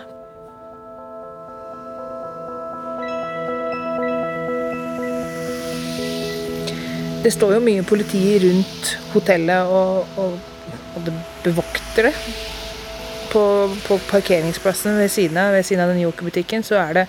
Det 7.26 7.34
står 7.34 7.58
jo 7.58 7.64
mye 7.64 7.86
politi 7.86 8.24
rundt 8.42 8.94
hotellet, 9.12 9.68
og, 9.68 10.20
og, 10.22 10.38
og 10.96 11.08
det 11.08 11.16
bevokter 11.44 12.10
det 12.10 12.16
på, 13.34 13.44
på 13.84 14.00
parkeringsplassen 14.08 14.98
ved 15.02 15.12
siden 15.12 15.42
av, 15.42 15.54
ved 15.58 15.68
siden 15.68 15.84
av 15.84 15.94
den 15.94 16.06
Joker-butikken, 16.06 16.64
så 16.66 16.80
er 16.86 17.02
det 17.02 17.08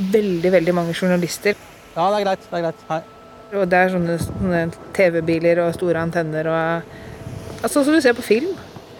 veldig, 0.00 0.54
veldig 0.56 0.76
mange 0.80 0.96
journalister. 0.96 1.58
Ja, 1.94 2.08
det 2.08 2.22
er 2.22 2.28
greit. 2.30 2.46
Det 2.46 2.60
er 2.62 2.68
greit. 2.70 2.86
Hei. 2.88 3.19
Og 3.50 3.66
det 3.70 3.78
er 3.78 3.92
sånne, 3.94 4.16
sånne 4.22 4.62
TV-biler 4.94 5.60
og 5.64 5.74
store 5.78 6.04
antenner 6.06 6.50
og 6.50 6.98
Altså 7.60 7.82
som 7.84 7.92
du 7.92 8.00
ser 8.00 8.14
på 8.16 8.22
film, 8.24 8.54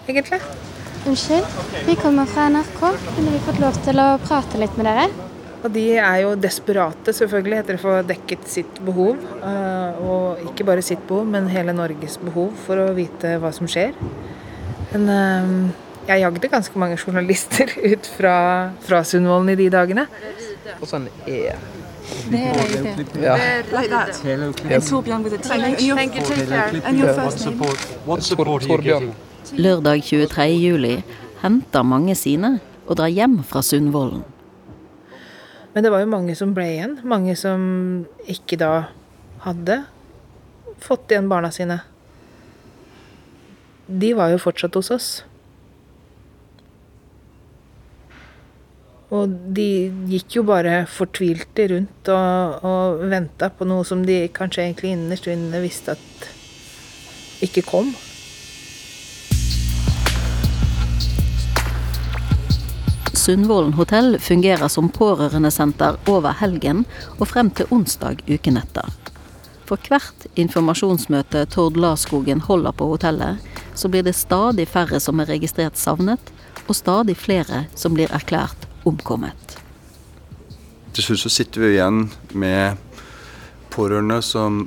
egentlig. 0.04 0.36
Unnskyld, 1.08 1.46
vi 1.86 1.94
kommer 1.96 2.28
fra 2.28 2.50
NRK. 2.52 2.80
Kunne 3.16 3.32
vi 3.32 3.38
fått 3.46 3.60
lov 3.62 3.78
til 3.86 4.02
å 4.02 4.08
prate 4.20 4.60
litt 4.60 4.74
med 4.76 4.84
dere? 4.84 5.06
Og 5.64 5.72
de 5.72 5.84
er 5.96 6.18
jo 6.26 6.34
desperate, 6.36 7.14
selvfølgelig, 7.16 7.62
etter 7.62 7.78
å 7.78 7.80
få 7.80 7.94
dekket 8.04 8.44
sitt 8.52 8.82
behov. 8.84 9.16
Eh, 9.40 10.02
og 10.04 10.44
ikke 10.50 10.66
bare 10.68 10.84
sitt 10.84 11.00
behov, 11.08 11.24
men 11.32 11.48
hele 11.48 11.72
Norges 11.76 12.18
behov 12.20 12.52
for 12.66 12.84
å 12.84 12.90
vite 12.96 13.38
hva 13.40 13.48
som 13.56 13.68
skjer. 13.68 13.96
Men 14.92 15.08
eh, 15.16 15.50
jeg 16.10 16.24
jagde 16.26 16.52
ganske 16.52 16.84
mange 16.84 17.00
journalister 17.00 17.72
ut 17.94 18.12
fra, 18.18 18.36
fra 18.84 19.04
Sundvolden 19.08 19.54
i 19.54 19.60
de 19.62 19.72
dagene. 19.72 20.04
Og 20.82 20.88
sånn 20.88 21.08
E. 22.32 22.36
Er 22.36 22.54
det. 22.96 23.22
Ja. 23.22 23.36
Like 23.70 23.90
that. 23.90 24.22
Yes. 24.70 24.90
Torbjørn 24.90 25.22
with 25.24 25.34
a 25.34 25.38
T. 25.38 25.48
Thank 25.48 25.82
you. 25.82 25.96
Thank 25.96 26.16
you. 26.16 26.24
Take 26.24 26.48
care. 26.48 26.82
And 26.84 26.98
your 26.98 27.14
first 27.14 27.46
name? 27.46 27.58
Torbjørn. 28.66 29.12
Lørdag 29.56 30.02
23. 30.02 30.46
juli 30.60 31.02
henter 31.42 31.82
mange 31.82 32.14
sine 32.14 32.60
og 32.86 32.96
drar 32.96 33.08
hjem 33.08 33.40
fra 33.46 33.62
Sundvolden. 33.62 34.22
Men 35.74 35.84
det 35.84 35.92
var 35.92 36.02
jo 36.02 36.10
mange 36.10 36.34
som 36.34 36.54
ble 36.54 36.66
igjen. 36.66 36.98
Mange 37.06 37.36
som 37.38 37.60
ikke 38.28 38.58
da 38.58 38.72
hadde 39.44 39.84
fått 40.82 41.12
igjen 41.12 41.28
barna 41.30 41.50
sine. 41.54 41.80
De 43.86 44.12
var 44.14 44.30
jo 44.32 44.38
fortsatt 44.42 44.74
hos 44.78 44.90
oss. 44.94 45.08
Og 49.10 49.32
de 49.56 49.90
gikk 50.06 50.36
jo 50.38 50.44
bare 50.46 50.84
fortvilte 50.86 51.66
rundt 51.72 52.10
og, 52.14 52.66
og 52.66 53.00
venta 53.10 53.48
på 53.50 53.66
noe 53.66 53.86
som 53.86 54.04
de 54.06 54.22
kanskje 54.34 54.68
egentlig 54.68 54.94
innerst 54.94 55.26
inne 55.30 55.62
visste 55.64 55.96
at 55.96 56.30
ikke 57.42 57.64
kom. 57.66 57.90
Sundvolden 63.20 63.74
hotell 63.76 64.14
fungerer 64.22 64.70
som 64.72 64.88
pårørendesenter 64.94 65.98
over 66.08 66.38
helgen 66.40 66.86
og 67.18 67.26
frem 67.28 67.50
til 67.50 67.68
onsdag 67.74 68.22
uken 68.30 68.62
etter. 68.62 68.86
For 69.68 69.78
hvert 69.86 70.24
informasjonsmøte 70.40 71.44
Tord 71.52 71.76
Larskogen 71.78 72.40
holder 72.46 72.74
på 72.74 72.88
hotellet, 72.94 73.42
så 73.74 73.90
blir 73.90 74.06
det 74.06 74.16
stadig 74.18 74.66
færre 74.70 74.98
som 75.02 75.20
er 75.22 75.30
registrert 75.30 75.78
savnet, 75.78 76.32
og 76.66 76.74
stadig 76.78 77.16
flere 77.18 77.64
som 77.78 77.94
blir 77.94 78.10
erklært 78.14 78.59
omkommet. 78.88 79.58
Til 80.94 81.06
slutt 81.06 81.22
så 81.24 81.32
sitter 81.32 81.62
vi 81.62 81.74
igjen 81.76 82.06
med 82.32 82.78
pårørende 83.70 84.18
som 84.26 84.64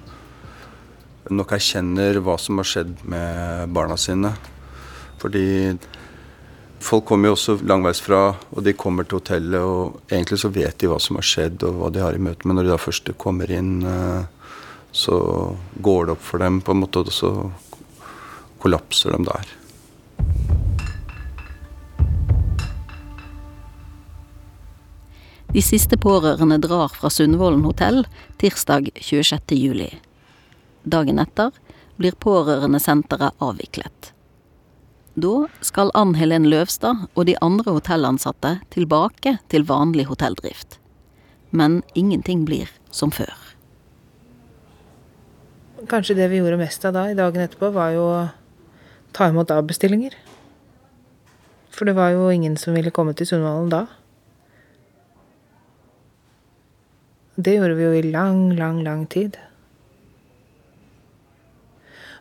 nok 1.31 1.53
erkjenner 1.55 2.19
hva 2.23 2.35
som 2.39 2.59
har 2.59 2.67
skjedd 2.67 2.95
med 3.09 3.71
barna 3.75 3.97
sine. 3.99 4.33
Fordi 5.21 5.45
folk 6.83 7.05
kommer 7.07 7.31
jo 7.31 7.37
også 7.37 7.57
langveisfra, 7.63 8.21
og 8.51 8.63
de 8.65 8.75
kommer 8.75 9.07
til 9.07 9.21
hotellet, 9.21 9.59
og 9.59 10.01
egentlig 10.11 10.39
så 10.41 10.51
vet 10.53 10.77
de 10.79 10.91
hva 10.91 10.99
som 11.01 11.19
har 11.19 11.27
skjedd 11.27 11.63
og 11.67 11.79
hva 11.79 11.91
de 11.95 12.03
har 12.03 12.15
i 12.15 12.23
møte 12.23 12.47
med. 12.47 12.57
Når 12.57 12.67
de 12.67 12.73
da 12.73 12.79
først 12.81 13.13
kommer 13.19 13.51
inn, 13.51 13.75
eh, 13.87 14.23
så 14.93 15.17
går 15.81 16.05
det 16.05 16.17
opp 16.17 16.25
for 16.27 16.43
dem 16.43 16.61
på 16.61 16.75
en 16.75 16.83
måte, 16.83 17.03
og 17.03 17.15
så 17.15 17.33
kollapser 18.63 19.15
de 19.15 19.23
der. 19.27 19.55
De 25.53 25.61
siste 25.61 25.99
pårørende 26.01 26.57
drar 26.57 26.89
fra 26.89 27.11
Sundvolden 27.13 27.61
hotell 27.67 27.99
tirsdag 28.41 28.87
26. 28.97 29.53
juli. 29.53 29.91
Dagen 30.81 31.21
etter 31.21 31.53
blir 32.01 32.17
pårørendesenteret 32.25 33.37
avviklet. 33.37 34.09
Da 35.13 35.45
skal 35.61 35.93
Ann 35.93 36.15
Helen 36.17 36.49
Løvstad 36.49 37.05
og 37.13 37.29
de 37.29 37.37
andre 37.45 37.77
hotellansatte 37.77 38.55
tilbake 38.73 39.35
til 39.53 39.69
vanlig 39.69 40.07
hotelldrift. 40.09 40.79
Men 41.53 41.83
ingenting 41.93 42.47
blir 42.49 42.73
som 42.89 43.13
før. 43.13 43.37
Kanskje 45.85 46.17
det 46.17 46.31
vi 46.33 46.41
gjorde 46.41 46.57
mest 46.65 46.81
av 46.89 46.97
da, 46.97 47.11
i 47.11 47.19
dagen 47.19 47.45
etterpå, 47.45 47.69
var 47.77 47.93
jo 47.93 48.09
å 48.09 48.21
ta 49.13 49.29
imot 49.29 49.53
avbestillinger. 49.53 50.17
For 51.69 51.85
det 51.85 51.93
var 51.93 52.15
jo 52.17 52.31
ingen 52.33 52.57
som 52.57 52.73
ville 52.73 52.89
komme 52.89 53.13
til 53.13 53.29
Sundvolden 53.29 53.69
da. 53.69 53.85
Det 57.35 57.55
gjorde 57.57 57.77
vi 57.77 57.85
jo 57.87 57.93
i 57.97 58.05
lang, 58.13 58.53
lang, 58.57 58.83
lang 58.85 59.07
tid. 59.09 59.39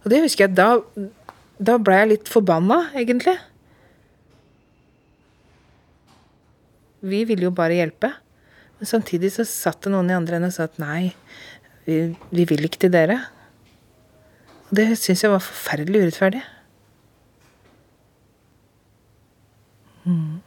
Og 0.03 0.11
det 0.11 0.23
husker 0.25 0.47
jeg, 0.47 0.57
da, 0.57 0.81
da 1.61 1.77
ble 1.79 1.99
jeg 2.01 2.11
litt 2.15 2.31
forbanna, 2.33 2.79
egentlig. 2.97 3.37
Vi 7.03 7.25
ville 7.29 7.49
jo 7.49 7.55
bare 7.55 7.77
hjelpe. 7.77 8.13
Men 8.79 8.91
samtidig 8.91 9.31
så 9.35 9.45
satt 9.47 9.85
det 9.85 9.93
noen 9.93 10.11
i 10.11 10.17
andre 10.17 10.39
enden 10.39 10.51
og 10.51 10.57
sa 10.57 10.67
at 10.67 10.81
nei, 10.83 11.13
vi, 11.87 12.17
vi 12.35 12.47
vil 12.49 12.67
ikke 12.67 12.81
til 12.87 12.95
dere. 12.95 13.21
Og 14.71 14.75
det 14.81 14.89
syns 14.99 15.23
jeg 15.23 15.31
var 15.31 15.45
forferdelig 15.45 16.07
urettferdig. 16.07 16.43
Mm. 20.09 20.41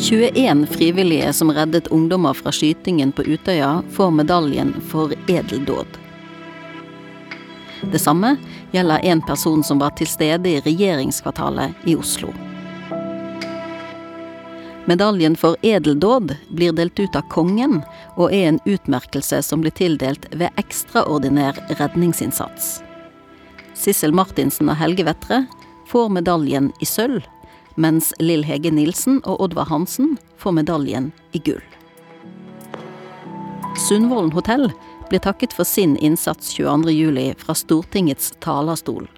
21 0.00 0.66
frivillige 0.66 1.32
som 1.32 1.52
reddet 1.52 1.86
ungdommer 1.86 2.34
fra 2.34 2.52
skytingen 2.52 3.12
på 3.12 3.22
Utøya, 3.22 3.82
får 3.90 4.10
medaljen 4.10 4.74
for 4.88 5.12
edeldåd. 5.28 5.86
Det 7.92 7.98
samme 7.98 8.36
gjelder 8.72 8.98
en 8.98 9.20
person 9.22 9.64
som 9.64 9.78
var 9.78 9.90
til 9.90 10.08
stede 10.08 10.48
i 10.48 10.60
regjeringskvartalet 10.64 11.84
i 11.84 11.96
Oslo. 12.00 12.32
Medaljen 14.88 15.36
for 15.36 15.56
edeldåd 15.62 16.32
blir 16.48 16.72
delt 16.72 17.00
ut 17.00 17.16
av 17.16 17.28
kongen, 17.28 17.82
og 18.16 18.32
er 18.32 18.48
en 18.48 18.60
utmerkelse 18.64 19.42
som 19.44 19.60
blir 19.60 19.74
tildelt 19.76 20.24
ved 20.32 20.48
ekstraordinær 20.56 21.60
redningsinnsats. 21.76 22.78
Sissel 23.76 24.16
Martinsen 24.16 24.72
og 24.72 24.80
Helge 24.80 25.04
Vettre 25.04 25.44
får 25.92 26.08
medaljen 26.16 26.72
i 26.80 26.88
sølv 26.88 27.20
mens 27.74 28.12
Lill 28.18 28.44
Hege 28.44 28.72
Nilsen 28.74 29.20
og 29.24 29.40
Oddvar 29.46 29.68
Hansen 29.70 30.16
får 30.40 30.56
medaljen 30.60 31.10
i 31.32 31.42
gull. 31.44 31.62
Sundvolden 33.78 34.32
hotell 34.32 34.70
blir 35.10 35.22
takket 35.24 35.54
for 35.56 35.64
sin 35.64 35.96
innsats 35.96 36.54
22.07 36.58 37.34
fra 37.38 37.54
Stortingets 37.54 38.32
talerstol, 38.40 39.08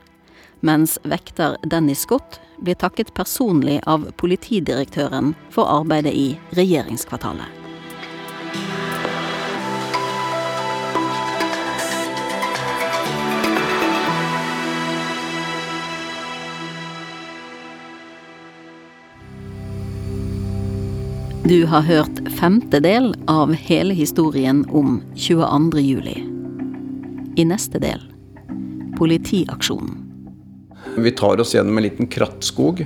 mens 0.60 0.98
vekter 1.02 1.56
Dennis 1.64 2.04
Scott 2.06 2.40
blir 2.62 2.78
takket 2.78 3.14
personlig 3.14 3.80
av 3.86 4.06
politidirektøren 4.16 5.34
for 5.50 5.68
arbeidet 5.68 6.14
i 6.14 6.28
regjeringskvartalet. 6.56 7.61
Du 21.44 21.64
har 21.66 21.80
hørt 21.80 22.28
femte 22.38 22.78
del 22.80 23.14
av 23.26 23.50
hele 23.52 23.94
historien 23.98 24.60
om 24.70 25.00
22. 25.14 25.80
juli. 25.80 26.12
I 27.36 27.44
neste 27.44 27.80
del 27.82 28.04
politiaksjonen. 28.94 29.96
Vi 31.02 31.10
tar 31.18 31.40
oss 31.42 31.54
gjennom 31.56 31.80
en 31.80 31.82
liten 31.82 32.06
krattskog. 32.06 32.84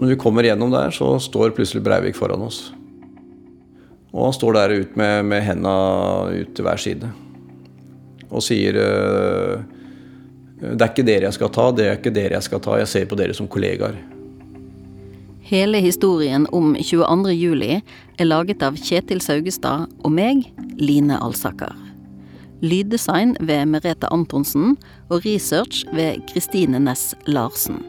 Når 0.00 0.14
vi 0.14 0.16
kommer 0.16 0.48
gjennom 0.48 0.72
der, 0.72 0.94
så 0.96 1.18
står 1.20 1.52
plutselig 1.52 1.82
Breivik 1.84 2.16
foran 2.16 2.46
oss. 2.46 2.62
Og 4.14 4.30
han 4.30 4.36
står 4.38 4.56
der 4.56 4.74
ut 4.80 4.96
med, 4.96 5.28
med 5.28 5.44
henda 5.44 5.74
ut 6.32 6.54
til 6.56 6.64
hver 6.64 6.80
side. 6.80 7.10
Og 8.30 8.40
sier 8.46 8.80
«Øh, 8.80 9.60
Det 10.60 10.80
er 10.80 10.88
ikke 10.88 11.04
dere 11.04 11.28
jeg 11.28 11.36
skal 11.36 11.52
ta, 11.52 11.68
det 11.72 11.84
er 11.84 12.00
ikke 12.00 12.16
dere 12.16 12.40
jeg 12.40 12.48
skal 12.48 12.64
ta. 12.64 12.80
Jeg 12.80 12.88
ser 12.88 13.04
på 13.12 13.20
dere 13.20 13.36
som 13.36 13.48
kollegaer. 13.48 14.00
Hele 15.50 15.78
historien 15.78 16.46
om 16.52 16.76
22. 16.78 17.32
juli 17.34 17.80
er 18.18 18.28
laget 18.28 18.60
av 18.62 18.76
Kjetil 18.78 19.18
Saugestad 19.18 19.88
og 20.06 20.12
meg, 20.14 20.44
Line 20.78 21.16
Alsaker. 21.18 21.72
Lyddesign 22.62 23.32
ved 23.40 23.66
Merete 23.72 24.06
Antonsen 24.14 24.76
og 25.08 25.24
research 25.26 25.82
ved 25.90 26.22
Kristine 26.30 26.78
Næss 26.78 27.16
Larsen. 27.26 27.80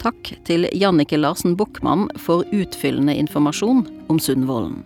Takk 0.00 0.32
til 0.48 0.64
Jannike 0.72 1.20
Larsen 1.20 1.58
Buchmann 1.60 2.06
for 2.16 2.48
utfyllende 2.56 3.18
informasjon 3.20 3.84
om 4.08 4.22
Sundvolden. 4.22 4.80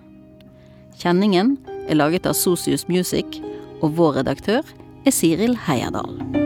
Kjenningen 0.99 1.55
er 1.87 2.01
laget 2.01 2.27
av 2.27 2.35
Sosius 2.35 2.89
Music, 2.91 3.39
og 3.79 3.95
vår 3.95 4.25
redaktør 4.25 4.67
er 5.07 5.15
Siril 5.15 5.55
Heierdal. 5.69 6.46